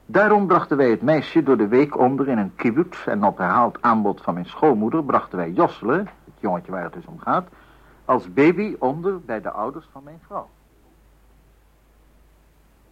Daarom 0.06 0.46
brachten 0.46 0.76
wij 0.76 0.90
het 0.90 1.02
meisje 1.02 1.42
door 1.42 1.56
de 1.56 1.68
week 1.68 1.98
onder 1.98 2.28
in 2.28 2.38
een 2.38 2.54
kibbutz... 2.54 3.06
en 3.06 3.24
op 3.24 3.38
herhaald 3.38 3.82
aanbod 3.82 4.20
van 4.20 4.34
mijn 4.34 4.46
schoonmoeder 4.46 5.04
brachten 5.04 5.38
wij 5.38 5.50
Jossele, 5.50 5.96
het 5.96 6.34
jongetje 6.38 6.72
waar 6.72 6.84
het 6.84 6.92
dus 6.92 7.06
om 7.06 7.18
gaat... 7.18 7.48
als 8.04 8.32
baby 8.32 8.76
onder 8.78 9.20
bij 9.20 9.40
de 9.40 9.50
ouders 9.50 9.88
van 9.92 10.02
mijn 10.04 10.20
vrouw. 10.26 10.48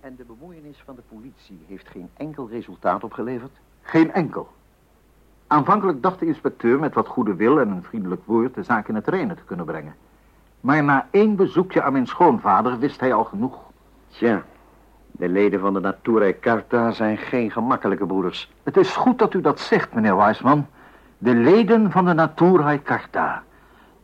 En 0.01 0.17
de 0.17 0.25
bemoeienis 0.25 0.83
van 0.85 0.95
de 0.95 1.03
politie 1.09 1.65
heeft 1.67 1.89
geen 1.89 2.11
enkel 2.17 2.49
resultaat 2.49 3.05
opgeleverd? 3.05 3.51
Geen 3.83 4.13
enkel. 4.13 4.49
Aanvankelijk 5.47 6.03
dacht 6.03 6.19
de 6.19 6.27
inspecteur 6.27 6.79
met 6.79 6.95
wat 6.95 7.09
goede 7.09 7.35
wil 7.35 7.61
en 7.61 7.69
een 7.69 7.83
vriendelijk 7.83 8.23
woord 8.25 8.55
de 8.55 8.63
zaak 8.63 8.89
in 8.89 8.95
het 8.95 9.09
reinen 9.09 9.37
te 9.37 9.45
kunnen 9.45 9.67
brengen. 9.67 9.95
Maar 10.61 10.85
na 10.85 11.09
één 11.11 11.37
bezoekje 11.37 11.83
aan 11.83 11.93
mijn 11.93 12.07
schoonvader 12.07 12.79
wist 12.79 13.01
hij 13.01 13.13
al 13.13 13.25
genoeg. 13.25 13.59
Tja, 14.09 14.43
de 15.11 15.29
leden 15.29 15.61
van 15.61 15.73
de 15.73 15.81
Natura 15.81 16.33
Carta 16.41 16.91
zijn 16.91 17.19
geen 17.19 17.51
gemakkelijke 17.51 18.07
broeders. 18.07 18.53
Het 18.63 18.77
is 18.77 18.97
goed 18.97 19.19
dat 19.19 19.35
u 19.35 19.41
dat 19.41 19.61
zegt, 19.61 19.95
meneer 19.95 20.17
Weisman. 20.17 20.67
De 21.19 21.35
leden 21.35 21.91
van 21.91 22.05
de 22.05 22.13
Natura 22.13 22.79
Carta. 22.83 23.43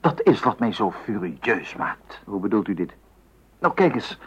Dat 0.00 0.22
is 0.22 0.40
wat 0.40 0.58
mij 0.58 0.72
zo 0.72 0.90
furieus 0.90 1.76
maakt. 1.76 2.20
Hoe 2.24 2.40
bedoelt 2.40 2.68
u 2.68 2.74
dit? 2.74 2.92
Nou, 3.58 3.74
kijk 3.74 3.94
eens. 3.94 4.18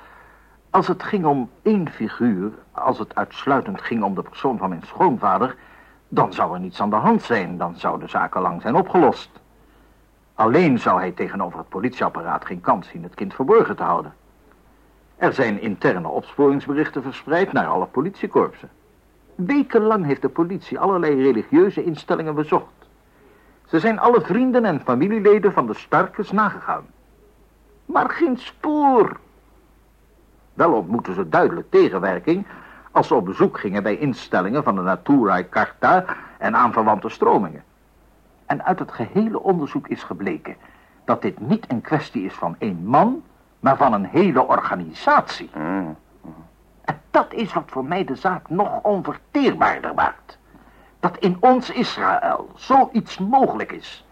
Als 0.70 0.88
het 0.88 1.04
ging 1.04 1.26
om 1.26 1.50
één 1.62 1.90
figuur, 1.90 2.52
als 2.72 3.00
het 3.00 3.16
uitsluitend 3.16 3.82
ging 3.82 4.04
om 4.04 4.16
de 4.16 4.22
persoon 4.22 4.58
van 4.58 4.70
mijn 4.70 4.84
schoonvader... 4.86 5.56
dan 6.08 6.34
zou 6.34 6.54
er 6.54 6.60
niets 6.60 6.82
aan 6.82 6.90
de 6.90 6.96
hand 6.96 7.22
zijn, 7.22 7.58
dan 7.58 7.76
zou 7.76 8.00
de 8.00 8.08
zaak 8.08 8.36
lang 8.36 8.62
zijn 8.62 8.76
opgelost. 8.76 9.30
Alleen 10.34 10.80
zou 10.80 11.00
hij 11.00 11.12
tegenover 11.12 11.60
het 11.60 11.70
politieapparaat 11.70 12.46
geen 12.46 12.62
kans 12.62 12.88
zien 12.88 13.04
het 13.04 13.14
kind 13.14 13.34
verborgen 13.34 13.76
te 13.76 13.84
houden. 13.84 14.14
Er 15.16 15.34
zijn 15.34 15.62
interne 15.62 16.08
opsporingsberichten 16.08 17.04
verspreid 17.04 17.52
naar 17.52 17.68
alle 17.68 17.86
politiekorpsen. 17.86 18.70
Wekenlang 19.36 20.06
heeft 20.06 20.22
de 20.22 20.30
politie 20.30 20.80
allerlei 20.80 21.22
religieuze 21.22 21.84
instellingen 21.84 22.36
bezocht. 22.36 22.88
Ze 23.66 23.80
zijn 23.80 24.00
alle 24.00 24.22
vrienden 24.22 24.66
en 24.66 24.82
familieleden 24.82 25.54
van 25.54 25.68
de 25.68 25.74
Starkes 25.74 26.32
nagegaan. 26.32 26.86
Maar 27.86 28.10
geen 28.10 28.38
spoor. 28.38 29.20
Wel 30.58 30.74
ontmoeten 30.74 31.14
ze 31.14 31.30
duidelijk 31.30 31.72
tegenwerking 31.72 32.46
als 32.92 33.08
ze 33.08 33.16
op 33.16 33.26
bezoek 33.26 33.60
gingen 33.60 33.84
bij 33.84 33.98
instellingen 33.98 34.64
van 34.64 34.76
de 34.76 34.82
Natura 34.82 35.44
Carta 35.50 36.06
en 36.38 36.56
aanverwante 36.56 37.10
stromingen. 37.10 37.64
En 38.46 38.66
uit 38.66 38.80
het 38.80 38.92
gehele 38.92 39.40
onderzoek 39.40 39.88
is 39.88 40.04
gebleken 40.04 40.56
dat 41.06 41.22
dit 41.22 41.40
niet 41.40 41.66
een 41.72 41.82
kwestie 41.82 42.24
is 42.24 42.34
van 42.34 42.56
één 42.60 42.86
man, 42.86 43.24
maar 43.60 43.78
van 43.78 43.94
een 43.94 44.06
hele 44.06 44.48
organisatie. 44.48 45.50
Mm. 45.54 45.96
En 46.82 47.02
dat 47.12 47.34
is 47.34 47.54
wat 47.54 47.64
voor 47.68 47.86
mij 47.86 48.04
de 48.04 48.16
zaak 48.16 48.50
nog 48.50 48.84
onverteerbaarder 48.84 49.94
maakt. 49.94 50.38
Dat 51.00 51.18
in 51.18 51.38
ons 51.40 51.70
Israël 51.70 52.50
zoiets 52.56 53.18
mogelijk 53.18 53.72
is. 53.72 54.06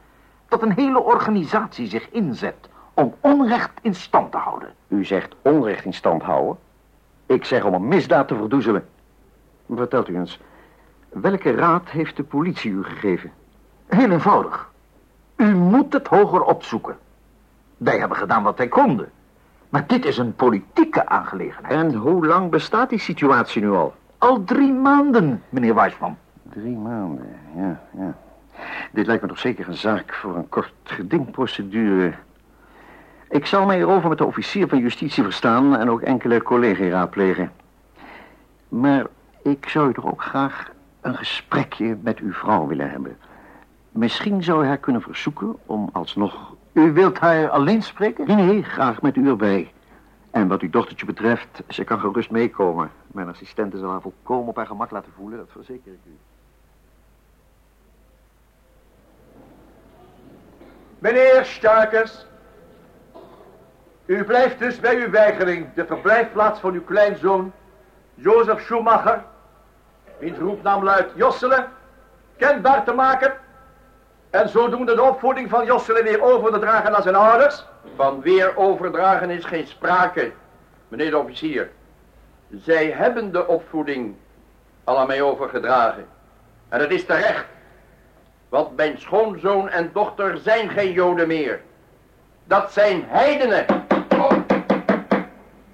Dat 0.47 0.61
een 0.61 0.73
hele 0.73 1.01
organisatie 1.01 1.87
zich 1.87 2.09
inzet 2.09 2.69
om 2.95 3.13
onrecht 3.19 3.71
in 3.81 3.95
stand 3.95 4.31
te 4.31 4.37
houden. 4.37 4.69
U 4.87 5.05
zegt 5.05 5.35
onrecht 5.41 5.85
in 5.85 5.93
stand 5.93 6.21
houden? 6.23 6.57
Ik 7.25 7.45
zeg 7.45 7.63
om 7.63 7.73
een 7.73 7.87
misdaad 7.87 8.27
te 8.27 8.35
verdoezelen. 8.35 8.87
Vertelt 9.69 10.07
u 10.07 10.17
eens, 10.17 10.39
welke 11.09 11.51
raad 11.51 11.89
heeft 11.89 12.17
de 12.17 12.23
politie 12.23 12.71
u 12.71 12.83
gegeven? 12.83 13.31
Heel 13.87 14.09
eenvoudig. 14.09 14.69
U 15.35 15.55
moet 15.55 15.93
het 15.93 16.07
hoger 16.07 16.43
opzoeken. 16.43 16.97
Wij 17.77 17.99
hebben 17.99 18.17
gedaan 18.17 18.43
wat 18.43 18.57
wij 18.57 18.67
konden. 18.67 19.11
Maar 19.69 19.87
dit 19.87 20.05
is 20.05 20.17
een 20.17 20.35
politieke 20.35 21.07
aangelegenheid. 21.07 21.73
En 21.73 21.93
hoe 21.93 22.25
lang 22.25 22.49
bestaat 22.49 22.89
die 22.89 22.99
situatie 22.99 23.61
nu 23.61 23.71
al? 23.71 23.93
Al 24.17 24.43
drie 24.43 24.73
maanden, 24.73 25.43
meneer 25.49 25.75
Weisman. 25.75 26.17
Drie 26.43 26.77
maanden, 26.77 27.39
ja, 27.55 27.81
ja. 27.97 28.15
Dit 28.91 29.07
lijkt 29.07 29.21
me 29.21 29.27
toch 29.27 29.39
zeker 29.39 29.67
een 29.67 29.77
zaak 29.77 30.13
voor 30.13 30.35
een 30.35 30.49
kort 30.49 30.73
gedingprocedure. 30.83 32.13
Ik 33.35 33.45
zal 33.45 33.65
mij 33.65 33.79
erover 33.79 34.09
met 34.09 34.17
de 34.17 34.25
officier 34.25 34.67
van 34.67 34.79
justitie 34.79 35.23
verstaan 35.23 35.77
en 35.77 35.89
ook 35.89 36.01
enkele 36.01 36.43
collega's 36.43 36.89
raadplegen. 36.89 37.51
Maar 38.69 39.05
ik 39.43 39.69
zou 39.69 39.93
toch 39.93 40.05
ook 40.05 40.21
graag 40.21 40.71
een 41.01 41.15
gesprekje 41.15 41.97
met 42.01 42.19
uw 42.19 42.33
vrouw 42.33 42.67
willen 42.67 42.89
hebben. 42.89 43.17
Misschien 43.91 44.43
zou 44.43 44.61
ik 44.61 44.67
haar 44.67 44.77
kunnen 44.77 45.01
verzoeken 45.01 45.55
om 45.65 45.89
alsnog... 45.93 46.55
U 46.73 46.93
wilt 46.93 47.19
haar 47.19 47.49
alleen 47.49 47.81
spreken? 47.83 48.27
Nee, 48.27 48.45
nee, 48.45 48.63
graag 48.63 49.01
met 49.01 49.15
u 49.15 49.27
erbij. 49.27 49.71
En 50.31 50.47
wat 50.47 50.61
uw 50.61 50.69
dochtertje 50.69 51.05
betreft, 51.05 51.63
ze 51.67 51.83
kan 51.83 51.99
gerust 51.99 52.31
meekomen. 52.31 52.91
Mijn 53.07 53.29
assistente 53.29 53.77
zal 53.77 53.89
haar 53.89 54.01
volkomen 54.01 54.47
op 54.47 54.55
haar 54.55 54.67
gemak 54.67 54.91
laten 54.91 55.11
voelen, 55.15 55.37
dat 55.37 55.49
verzeker 55.51 55.91
ik 55.91 55.99
u. 56.05 56.17
Meneer 60.99 61.45
Starkers, 61.45 62.25
U 64.05 64.23
blijft 64.23 64.59
dus 64.59 64.79
bij 64.79 64.95
uw 64.95 65.09
weigering 65.09 65.73
de 65.73 65.85
verblijfplaats 65.85 66.59
van 66.59 66.73
uw 66.73 66.83
kleinzoon, 66.83 67.53
Jozef 68.13 68.61
Schumacher, 68.61 69.23
wiens 70.17 70.37
roepnaam 70.37 70.83
luidt 70.83 71.11
Josselen, 71.15 71.67
kenbaar 72.37 72.83
te 72.83 72.93
maken 72.93 73.33
en 74.29 74.49
zodoende 74.49 74.95
de 74.95 75.01
opvoeding 75.01 75.49
van 75.49 75.65
Josselen 75.65 76.03
weer 76.03 76.21
over 76.21 76.51
te 76.51 76.59
dragen 76.59 76.95
aan 76.95 77.03
zijn 77.03 77.15
ouders? 77.15 77.65
Van 77.95 78.21
weer 78.21 78.57
overdragen 78.57 79.29
is 79.29 79.45
geen 79.45 79.67
sprake, 79.67 80.31
meneer 80.87 81.09
de 81.09 81.17
officier. 81.17 81.69
Zij 82.49 82.91
hebben 82.91 83.31
de 83.31 83.47
opvoeding 83.47 84.15
al 84.83 84.99
aan 84.99 85.07
mij 85.07 85.21
overgedragen. 85.21 86.05
En 86.69 86.79
dat 86.79 86.91
is 86.91 87.05
terecht. 87.05 87.45
Want 88.49 88.75
mijn 88.75 88.97
schoonzoon 88.97 89.69
en 89.69 89.89
dochter 89.93 90.37
zijn 90.37 90.69
geen 90.69 90.91
joden 90.91 91.27
meer. 91.27 91.61
Dat 92.43 92.71
zijn 92.71 93.03
heidenen. 93.07 93.84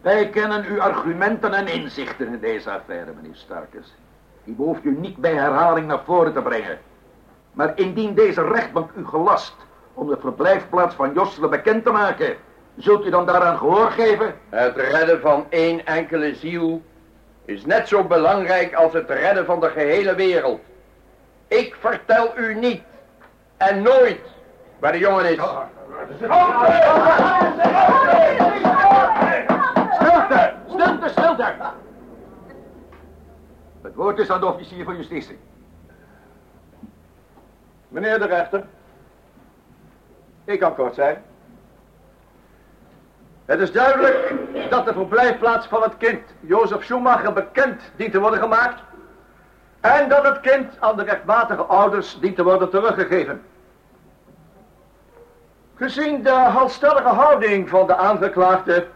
Wij 0.02 0.30
kennen 0.30 0.66
uw 0.66 0.82
argumenten 0.82 1.54
en 1.54 1.68
inzichten 1.68 2.28
in 2.28 2.40
deze 2.40 2.72
affaire, 2.72 3.12
meneer 3.16 3.36
Starkes. 3.36 3.96
Die 4.44 4.56
behoeft 4.56 4.84
u 4.84 4.98
niet 5.00 5.18
bij 5.18 5.34
herhaling 5.34 5.88
naar 5.88 6.02
voren 6.06 6.34
te 6.34 6.42
brengen. 6.42 6.80
Maar 7.52 7.72
indien 7.76 8.14
deze 8.14 8.48
rechtbank 8.48 8.92
u 8.96 9.06
gelast 9.06 9.56
om 9.94 10.08
de 10.08 10.18
verblijfplaats 10.20 10.96
van 10.96 11.14
Josselen 11.14 11.50
bekend 11.50 11.84
te 11.84 11.92
maken, 11.92 12.36
zult 12.76 13.06
u 13.06 13.10
dan 13.10 13.26
daaraan 13.26 13.58
gehoor 13.58 13.92
geven? 13.92 14.36
Het 14.50 14.76
redden 14.76 15.22
van 15.22 15.46
één 15.50 15.86
enkele 15.86 16.36
ziel 16.36 16.82
is 17.46 17.66
net 17.66 17.88
zo 17.88 18.04
belangrijk 18.04 18.74
als 18.74 18.94
het 18.94 19.10
redden 19.10 19.46
van 19.46 19.60
de 19.60 19.70
gehele 19.70 20.16
wereld. 20.16 20.62
Ik 21.48 21.76
vertel 21.80 22.38
u 22.38 22.56
niet 22.56 22.82
en 23.58 23.82
nooit 23.82 24.22
waar 24.80 24.92
de 24.92 24.98
jongen 24.98 25.26
is. 25.26 25.40
Het 33.82 33.96
woord 33.96 34.20
is 34.20 34.30
aan 34.30 34.40
de 34.40 34.46
officier 34.46 34.84
van 34.84 34.98
justitie. 34.98 35.40
Meneer 37.88 38.20
de 38.20 38.26
rechter, 38.26 38.64
ik 40.44 40.60
kan 40.60 40.76
kort 40.76 40.94
zijn. 40.94 41.24
Het 43.46 43.60
is 43.60 43.72
duidelijk 43.72 44.34
dat 44.70 44.86
de 44.86 44.94
verblijfplaats 44.94 45.68
van 45.68 45.82
het 45.82 45.98
kind 45.98 46.22
Jozef 46.40 46.84
Schumacher 46.84 47.34
bekend 47.34 47.82
dient 47.96 48.12
te 48.12 48.20
worden 48.20 48.40
gemaakt. 48.40 48.82
En 49.80 50.10
dat 50.10 50.24
het 50.24 50.40
kind 50.40 50.78
aan 50.80 50.96
de 50.96 51.04
rechtmatige 51.04 51.64
ouders 51.64 52.20
dient 52.20 52.36
te 52.36 52.44
worden 52.44 52.70
teruggegeven. 52.70 53.42
Gezien 55.76 56.24
de 56.24 56.30
halsstellige 56.30 57.08
houding 57.08 57.70
van 57.70 57.88
de 57.88 57.96
aangeklaagde 57.96 58.88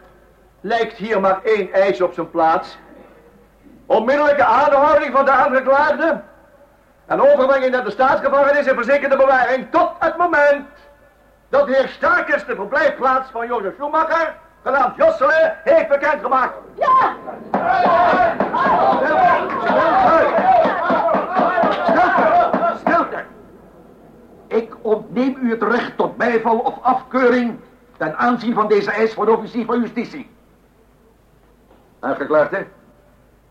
lijkt 0.60 0.96
hier 0.96 1.20
maar 1.20 1.40
één 1.42 1.72
eis 1.72 2.00
op 2.00 2.12
zijn 2.12 2.30
plaats. 2.30 2.78
Onmiddellijke 3.86 4.44
aanhouding 4.44 5.12
van 5.12 5.24
de 5.24 5.30
aangeklaagde 5.30 6.20
en 7.06 7.20
overbrenging 7.20 7.72
naar 7.72 7.84
de 7.84 7.90
staatsgevangenis 7.90 8.66
in 8.66 8.74
verzekerde 8.74 9.16
bewaring 9.16 9.66
tot 9.70 9.90
het 9.98 10.16
moment 10.16 10.66
dat 11.48 11.66
de 11.66 11.74
heer 11.74 11.88
Starkes 11.88 12.44
de 12.44 12.54
verblijfplaats 12.54 13.30
van 13.30 13.46
Jozef 13.46 13.74
Schumacher, 13.74 14.34
genaamd 14.62 14.96
Josselen, 14.96 15.56
heeft 15.64 15.88
bekendgemaakt. 15.88 16.54
Ja! 16.74 17.14
Stilte! 21.94 22.78
Stilte! 22.78 23.24
Ik 24.46 24.74
ontneem 24.82 25.36
u 25.40 25.50
het 25.50 25.62
recht 25.62 25.96
tot 25.96 26.16
bijval 26.16 26.58
of 26.58 26.74
afkeuring 26.82 27.58
ten 27.96 28.16
aanzien 28.16 28.54
van 28.54 28.68
deze 28.68 28.90
eis 28.90 29.14
voor 29.14 29.24
de 29.24 29.36
officier 29.36 29.64
van 29.64 29.80
justitie. 29.80 30.35
Aangeklaagde, 31.98 32.66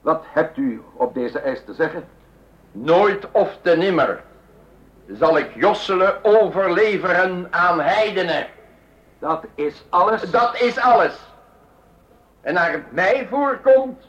wat 0.02 0.24
hebt 0.28 0.58
u 0.58 0.82
op 0.93 1.13
deze 1.13 1.39
eis 1.39 1.63
te 1.65 1.74
zeggen? 1.74 2.04
Nooit 2.72 3.32
of 3.32 3.58
te 3.62 3.78
nimmer 3.78 4.24
zal 5.08 5.38
ik 5.38 5.56
Josselen 5.56 6.24
overleveren 6.24 7.48
aan 7.50 7.82
heidenen. 7.82 8.48
Dat 9.19 9.43
is 9.56 9.86
alles. 9.89 10.22
Dat 10.32 10.62
is 10.62 10.80
alles. 10.80 11.34
En 12.41 12.54
naar 12.54 12.72
het 12.72 12.91
mij 12.91 13.28
voorkomt, 13.30 14.08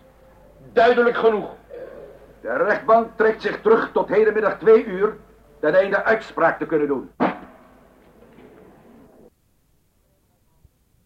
duidelijk 0.72 1.16
genoeg. 1.16 1.50
De 2.40 2.56
rechtbank 2.56 3.16
trekt 3.16 3.42
zich 3.42 3.60
terug 3.60 3.92
tot 3.92 4.08
hedenmiddag 4.08 4.58
twee 4.58 4.84
uur 4.84 5.16
ten 5.60 5.74
einde 5.74 6.04
uitspraak 6.04 6.58
te 6.58 6.66
kunnen 6.66 6.88
doen. 6.88 7.10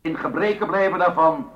In 0.01 0.17
gebreke 0.17 0.67
blijven 0.67 0.99
daarvan 0.99 1.51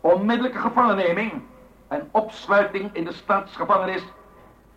onmiddellijke 0.00 0.58
gevangenneming 0.58 1.42
en 1.88 2.08
opsluiting 2.10 2.90
in 2.92 3.04
de 3.04 3.12
staatsgevangenis 3.12 4.02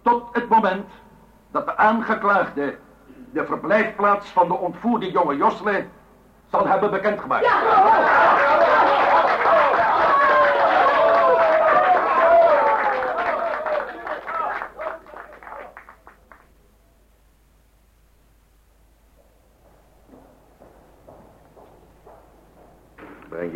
tot 0.02 0.24
het 0.32 0.50
moment 0.50 0.90
dat 1.52 1.66
de 1.66 1.78
aangeklaagde 1.78 2.78
de 3.32 3.46
verblijfplaats 3.46 4.30
van 4.30 4.48
de 4.48 4.58
ontvoerde 4.58 5.12
jonge 5.12 5.36
Josle 5.38 5.86
zal 6.52 6.68
hebben 6.68 6.92
bekendgemaakt. 6.92 7.48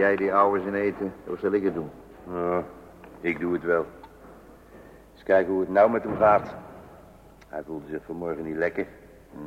Jij 0.06 0.16
die 0.16 0.34
ouwers 0.34 0.64
in 0.64 0.74
eten, 0.74 1.14
of 1.28 1.40
zal 1.40 1.52
ik 1.52 1.64
het 1.64 1.74
doen? 1.74 1.92
Oh, 2.28 2.58
ik 3.22 3.40
doe 3.40 3.54
het 3.54 3.64
wel. 3.64 3.86
Eens 5.14 5.24
kijken 5.24 5.52
hoe 5.52 5.62
het 5.62 5.70
nou 5.70 5.92
met 5.92 6.04
hem 6.04 6.18
gaat. 6.18 6.56
Hij 7.48 7.64
voelde 7.64 7.88
zich 7.90 8.04
vanmorgen 8.06 8.44
niet 8.44 8.56
lekker. 8.56 8.88
Hm. 9.32 9.38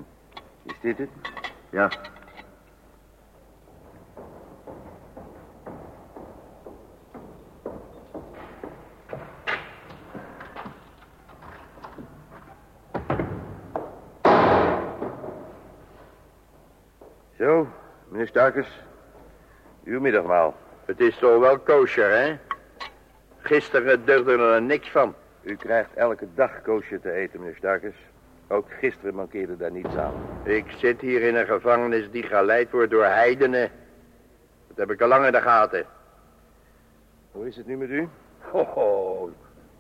Is 0.63 0.81
dit 0.81 0.99
het? 0.99 1.09
Ja. 1.71 1.91
Zo, 17.37 17.69
meneer 18.09 18.27
Starkers. 18.27 18.88
Uw 19.89 20.01
middagmaal. 20.01 20.55
Het 20.85 21.01
is 21.01 21.19
toch 21.19 21.39
wel 21.39 21.59
kosher, 21.59 22.11
hè? 22.11 22.37
Gisteren 23.39 24.05
deugde 24.05 24.39
er 24.39 24.63
niks 24.63 24.91
van. 24.91 25.15
U 25.43 25.57
krijgt 25.57 25.95
elke 25.95 26.27
dag 26.35 26.63
koosje 26.63 27.01
te 27.01 27.13
eten, 27.13 27.41
meneer 27.41 27.57
Starkers. 27.57 27.97
Ook 28.49 28.67
gisteren 28.71 29.15
mankeerde 29.15 29.57
daar 29.57 29.71
niets 29.71 29.97
aan. 29.97 30.15
Ik 30.45 30.65
zit 30.77 31.01
hier 31.01 31.23
in 31.23 31.35
een 31.35 31.47
gevangenis 31.47 32.11
die 32.11 32.23
geleid 32.23 32.71
wordt 32.71 32.91
door 32.91 33.05
heidenen. 33.05 33.71
Dat 34.69 34.77
heb 34.77 34.91
ik 34.91 35.01
al 35.01 35.09
lang 35.09 35.27
in 35.27 35.33
de 35.33 35.41
gaten. 35.41 35.87
Hoe 37.33 37.47
is 37.47 37.57
het 37.57 37.67
nu 37.67 37.77
met 37.77 37.91
u? 37.91 38.09
Ho, 38.39 38.65
ho, 38.65 39.33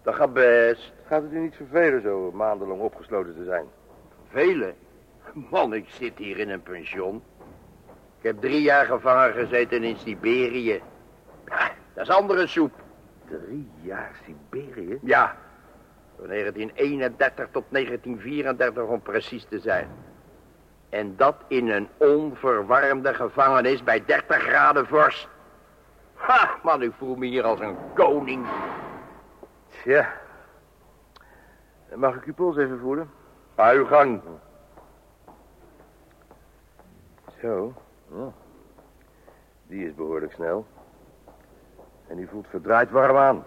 dat 0.02 0.14
gaat 0.14 0.32
best. 0.32 0.92
Gaat 1.06 1.22
het 1.22 1.32
u 1.32 1.38
niet 1.38 1.56
vervelen 1.56 2.02
zo 2.02 2.30
maandenlang 2.32 2.80
opgesloten 2.80 3.34
te 3.34 3.44
zijn? 3.44 3.64
Velen. 4.30 4.74
Man, 5.50 5.74
ik 5.74 5.88
zit 5.88 6.18
hier 6.18 6.38
in 6.38 6.50
een 6.50 6.62
pension. 6.62 7.22
Ik 8.18 8.24
heb 8.24 8.40
drie 8.40 8.62
jaar 8.62 8.86
gevangen 8.86 9.32
gezeten 9.32 9.82
in 9.82 9.96
Siberië. 9.96 10.82
Ja, 11.44 11.70
dat 11.94 12.08
is 12.08 12.14
andere 12.14 12.46
soep. 12.46 12.72
Drie 13.24 13.70
jaar 13.80 14.10
Siberië? 14.24 14.98
Ja, 15.02 15.36
van 16.16 16.28
1931 16.28 17.48
tot 17.50 17.64
1934 17.68 18.82
om 18.82 19.02
precies 19.02 19.44
te 19.44 19.58
zijn. 19.58 19.88
En 20.88 21.16
dat 21.16 21.34
in 21.48 21.68
een 21.68 21.88
onverwarmde 21.96 23.14
gevangenis 23.14 23.82
bij 23.82 24.04
30 24.04 24.42
graden 24.42 24.86
vorst. 24.86 25.28
Ha, 26.14 26.58
man, 26.62 26.82
ik 26.82 26.92
voel 26.98 27.16
me 27.16 27.26
hier 27.26 27.44
als 27.44 27.60
een 27.60 27.76
koning. 27.94 28.46
Tja. 29.68 30.12
Mag 31.94 32.14
ik 32.14 32.24
uw 32.24 32.34
pols 32.34 32.56
even 32.56 32.78
voelen? 32.78 33.10
Ga 33.56 33.72
uw 33.72 33.86
gang. 33.86 34.20
Zo. 37.40 37.74
Ja. 38.14 38.32
Die 39.66 39.86
is 39.86 39.94
behoorlijk 39.94 40.32
snel. 40.32 40.66
En 42.06 42.18
u 42.18 42.26
voelt 42.26 42.46
verdraaid 42.48 42.90
warm 42.90 43.16
aan. 43.16 43.44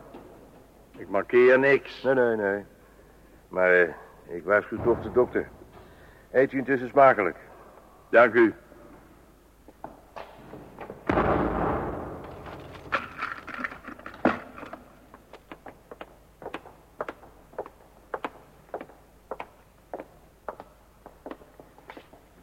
Ik 0.97 1.10
markeer 1.10 1.60
niks. 1.60 2.04
Nee, 2.04 2.13
nee, 2.13 2.36
nee. 2.36 2.65
Maar 3.47 3.74
eh, 3.74 3.93
ik 4.28 4.43
waarschuw 4.43 4.84
toch 4.84 5.02
de 5.02 5.12
dokter. 5.12 5.50
Eet 6.32 6.52
u 6.52 6.58
intussen 6.58 6.89
smakelijk. 6.89 7.38
Dank 8.10 8.34
u. 8.34 8.54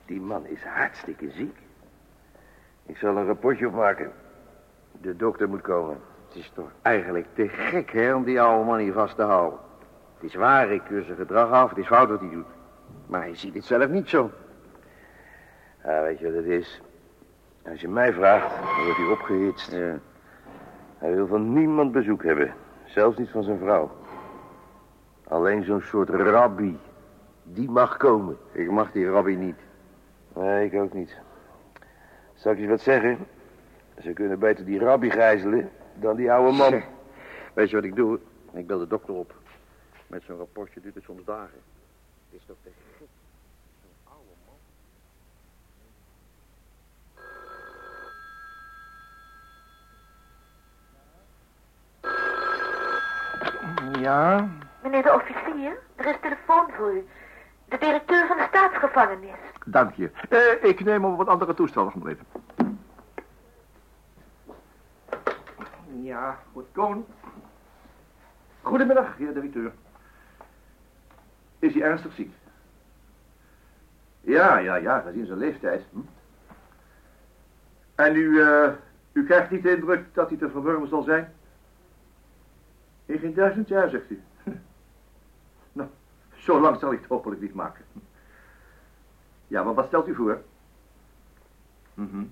Die 0.07 0.20
man 0.20 0.46
is 0.46 0.62
hartstikke 0.62 1.31
ziek. 1.31 1.67
Ik 2.99 3.05
zal 3.05 3.17
een 3.17 3.27
rapportje 3.27 3.67
opmaken. 3.67 4.13
De 4.93 5.17
dokter 5.17 5.49
moet 5.49 5.61
komen. 5.61 5.97
Het 6.29 6.37
is 6.37 6.51
toch 6.55 6.71
eigenlijk 6.83 7.27
te 7.35 7.49
gek, 7.49 7.93
hè, 7.93 8.15
om 8.15 8.25
die 8.25 8.41
oude 8.41 8.65
man 8.65 8.79
hier 8.79 8.93
vast 8.93 9.17
te 9.17 9.23
houden. 9.23 9.59
Het 10.15 10.25
is 10.25 10.35
waar, 10.35 10.71
ik 10.71 10.83
keur 10.83 11.03
zijn 11.03 11.17
gedrag 11.17 11.51
af. 11.51 11.69
Het 11.69 11.79
is 11.79 11.87
fout 11.87 12.09
wat 12.09 12.21
hij 12.21 12.31
doet. 12.31 12.47
Maar 13.07 13.21
hij 13.21 13.35
ziet 13.35 13.55
het 13.55 13.65
zelf 13.65 13.89
niet 13.89 14.09
zo. 14.09 14.31
Ja, 15.85 16.03
weet 16.03 16.19
je 16.19 16.25
wat 16.25 16.35
het 16.35 16.45
is? 16.45 16.83
Als 17.71 17.81
je 17.81 17.89
mij 17.89 18.13
vraagt, 18.13 18.55
dan 18.57 18.85
wordt 18.85 18.99
hij 18.99 19.11
opgehitst. 19.11 19.73
Ja. 19.73 19.99
Hij 20.99 21.15
wil 21.15 21.27
van 21.27 21.53
niemand 21.53 21.93
bezoek 21.93 22.23
hebben. 22.23 22.55
Zelfs 22.85 23.17
niet 23.17 23.31
van 23.31 23.43
zijn 23.43 23.59
vrouw. 23.59 23.91
Alleen 25.29 25.65
zo'n 25.65 25.81
soort 25.83 26.09
rabbi. 26.09 26.79
Die 27.43 27.71
mag 27.71 27.97
komen. 27.97 28.37
Ik 28.53 28.71
mag 28.71 28.93
die 28.93 29.11
rabbi 29.11 29.37
niet. 29.37 29.59
Nee, 30.35 30.67
ik 30.71 30.81
ook 30.81 30.93
niet. 30.93 31.17
Zal 32.38 32.53
ik 32.53 32.59
je 32.59 32.66
wat 32.68 32.81
zeggen? 32.81 33.27
Ze 34.03 34.12
kunnen 34.12 34.38
beter 34.38 34.64
die 34.64 34.79
rabbi 34.79 35.11
gijzelen 35.11 35.70
dan 35.94 36.16
die 36.16 36.33
oude 36.33 36.57
man. 36.57 36.83
Weet 37.55 37.70
je 37.70 37.77
wat 37.77 37.85
ik 37.85 37.96
doe? 37.96 38.18
Ik 38.53 38.66
bel 38.66 38.79
de 38.79 38.87
dokter 38.87 39.14
op. 39.14 39.35
Met 40.07 40.22
zo'n 40.22 40.37
rapportje 40.37 40.81
duurt 40.81 40.94
het 40.94 41.05
soms 41.05 41.24
dagen. 41.24 41.61
Het 42.31 42.40
is 42.40 42.46
toch 42.46 42.57
te 42.62 42.70
gek. 42.98 43.09
Zo'n 43.81 44.12
oude 44.12 44.31
man. 53.92 54.01
Ja? 54.03 54.48
Meneer 54.83 55.03
de 55.03 55.12
officier, 55.12 55.79
er 55.96 56.07
is 56.07 56.16
telefoon 56.20 56.70
voor 56.70 56.92
u. 56.92 57.07
De 57.68 57.78
directeur 57.78 58.26
van 58.26 58.37
de 58.37 58.46
staatsgevangenis. 58.48 59.37
Dank 59.64 59.94
je. 59.94 60.11
Eh, 60.28 60.68
ik 60.70 60.85
neem 60.85 61.04
op 61.04 61.16
wat 61.16 61.28
andere 61.28 61.54
toestel 61.54 61.85
nog 61.85 62.09
even. 62.09 62.26
Ja, 66.02 66.38
goed 66.52 66.66
komen. 66.72 67.07
Goedemiddag, 68.62 69.16
heer 69.16 69.35
directeur. 69.35 69.72
Is 71.59 71.74
hij 71.74 71.83
ernstig 71.83 72.12
ziek? 72.12 72.33
Ja, 74.20 74.59
ja, 74.59 74.74
ja, 74.74 75.00
gezien 75.00 75.26
zijn 75.26 75.38
leeftijd. 75.38 75.85
Hm? 75.90 75.98
En 77.94 78.16
u, 78.16 78.42
eh, 78.42 78.70
u 79.12 79.24
krijgt 79.24 79.50
niet 79.50 79.62
de 79.62 79.76
indruk 79.76 80.14
dat 80.14 80.28
hij 80.28 80.38
te 80.38 80.50
verwurmen 80.50 80.88
zal 80.88 81.02
zijn? 81.02 81.33
In 83.07 83.18
geen 83.18 83.35
duizend 83.35 83.68
jaar, 83.68 83.88
zegt 83.88 84.11
u. 84.11 84.22
zo 86.49 86.61
lang 86.61 86.79
zal 86.79 86.93
ik 86.93 87.01
het 87.01 87.09
hopelijk 87.09 87.41
niet 87.41 87.55
maken. 87.55 87.85
Ja, 89.47 89.63
maar 89.63 89.75
wat 89.75 89.87
stelt 89.87 90.09
u 90.09 90.15
voor? 90.15 90.43
Mhm. 91.95 92.25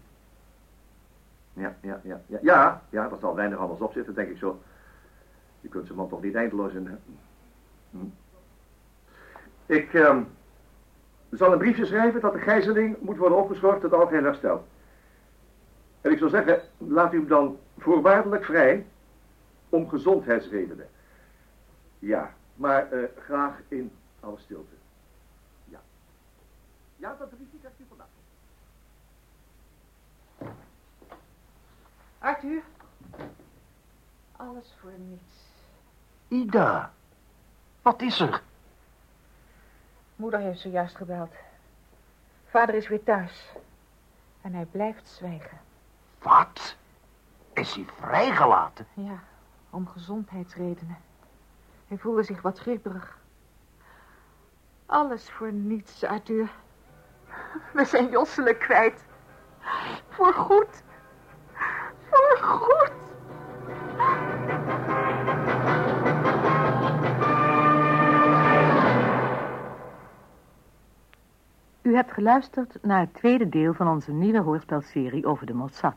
Ja, 1.52 1.76
ja, 1.80 2.00
ja, 2.04 2.20
ja, 2.26 2.38
ja, 2.42 2.82
ja, 2.90 3.08
dat 3.08 3.20
zal 3.20 3.34
weinig 3.34 3.58
anders 3.58 3.80
op 3.80 3.92
zitten, 3.92 4.14
denk 4.14 4.30
ik 4.30 4.38
zo. 4.38 4.60
Je 5.60 5.68
kunt 5.68 5.86
zijn 5.86 5.98
man 5.98 6.08
toch 6.08 6.22
niet 6.22 6.34
eindeloos 6.34 6.72
in... 6.72 6.98
Hm. 7.90 7.98
Ik 9.66 9.94
ehm, 9.94 10.22
zal 11.30 11.52
een 11.52 11.58
briefje 11.58 11.86
schrijven 11.86 12.20
dat 12.20 12.32
de 12.32 12.38
gijzeling 12.38 12.96
moet 13.00 13.16
worden 13.16 13.38
opgeschort 13.38 13.80
tot 13.80 13.92
algeheel 13.92 14.24
herstel. 14.24 14.66
En 16.00 16.10
ik 16.10 16.18
zou 16.18 16.30
zeggen, 16.30 16.60
laat 16.78 17.12
u 17.12 17.16
hem 17.16 17.28
dan 17.28 17.58
voorwaardelijk 17.78 18.44
vrij 18.44 18.86
om 19.68 19.88
gezondheidsredenen. 19.88 20.88
Ja, 21.98 22.34
maar 22.54 22.92
eh, 22.92 23.02
graag 23.18 23.60
in 23.68 23.90
alle 24.26 24.38
stilte. 24.38 24.74
Ja. 25.64 25.80
Ja, 26.96 27.14
dat 27.18 27.30
briefje 27.30 27.58
krijgt 27.58 27.80
u 27.80 27.84
vandaag. 27.88 28.06
Arthur? 32.18 32.62
Alles 34.36 34.74
voor 34.80 34.92
niets. 34.98 35.36
Ida, 36.28 36.92
wat 37.82 38.02
is 38.02 38.20
er? 38.20 38.42
Moeder 40.16 40.40
heeft 40.40 40.60
zojuist 40.60 40.96
gebeld. 40.96 41.34
Vader 42.46 42.74
is 42.74 42.88
weer 42.88 43.02
thuis. 43.02 43.52
En 44.40 44.54
hij 44.54 44.64
blijft 44.64 45.08
zwijgen. 45.08 45.58
Wat? 46.18 46.76
Is 47.52 47.74
hij 47.74 47.84
vrijgelaten? 47.84 48.86
Ja, 48.94 49.22
om 49.70 49.88
gezondheidsredenen. 49.88 50.98
Hij 51.88 51.98
voelde 51.98 52.22
zich 52.22 52.42
wat 52.42 52.58
grieperig. 52.58 53.18
Alles 54.86 55.30
voor 55.30 55.52
niets, 55.52 56.04
Arthur. 56.04 56.50
We 57.72 57.84
zijn 57.84 58.10
Josselen 58.10 58.58
kwijt. 58.58 59.04
Voor 60.08 60.32
goed. 60.32 60.82
Voor 62.10 62.38
goed. 62.40 62.92
U 71.82 71.94
hebt 71.94 72.12
geluisterd 72.12 72.78
naar 72.82 73.00
het 73.00 73.14
tweede 73.14 73.48
deel 73.48 73.74
van 73.74 73.88
onze 73.88 74.12
nieuwe 74.12 74.40
hoorspelserie 74.40 75.26
over 75.26 75.46
de 75.46 75.54
Mossad. 75.54 75.96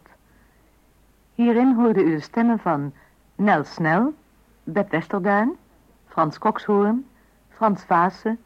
Hierin 1.34 1.75
hoorde 1.75 2.04
u 2.04 2.15
de 2.15 2.19
stemmen 2.19 2.60
van 2.60 2.93
Nel 3.36 3.63
Snel, 3.63 4.13
Beb 4.63 4.91
Westerduin, 4.91 5.58
Frans 6.08 6.38
Kokshoorn, 6.38 7.08
Frans 7.49 7.84
Vaassen, 7.84 8.39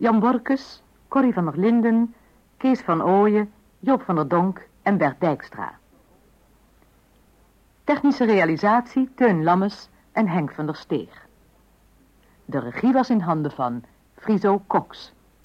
Jan 0.00 0.20
Borkes, 0.20 0.82
Corrie 1.08 1.32
van 1.32 1.44
der 1.44 1.58
Linden, 1.60 2.14
Kees 2.56 2.80
van 2.80 3.02
Ooyen, 3.02 3.50
Joop 3.80 4.02
van 4.02 4.16
der 4.16 4.28
Donk 4.28 4.68
en 4.82 4.96
Bert 4.96 5.20
Dijkstra. 5.20 5.74
Technische 7.84 8.24
realisatie 8.24 9.10
Teun 9.14 9.44
Lammes 9.44 9.90
en 10.12 10.28
Henk 10.28 10.54
van 10.56 10.66
der 10.66 10.74
Steeg. 10.76 11.26
De 12.44 12.58
regie 12.58 12.92
was 12.92 13.10
in 13.10 13.20
handen 13.20 13.52
van 13.52 13.84
Friso 14.16 14.62
Cox. 14.66 15.12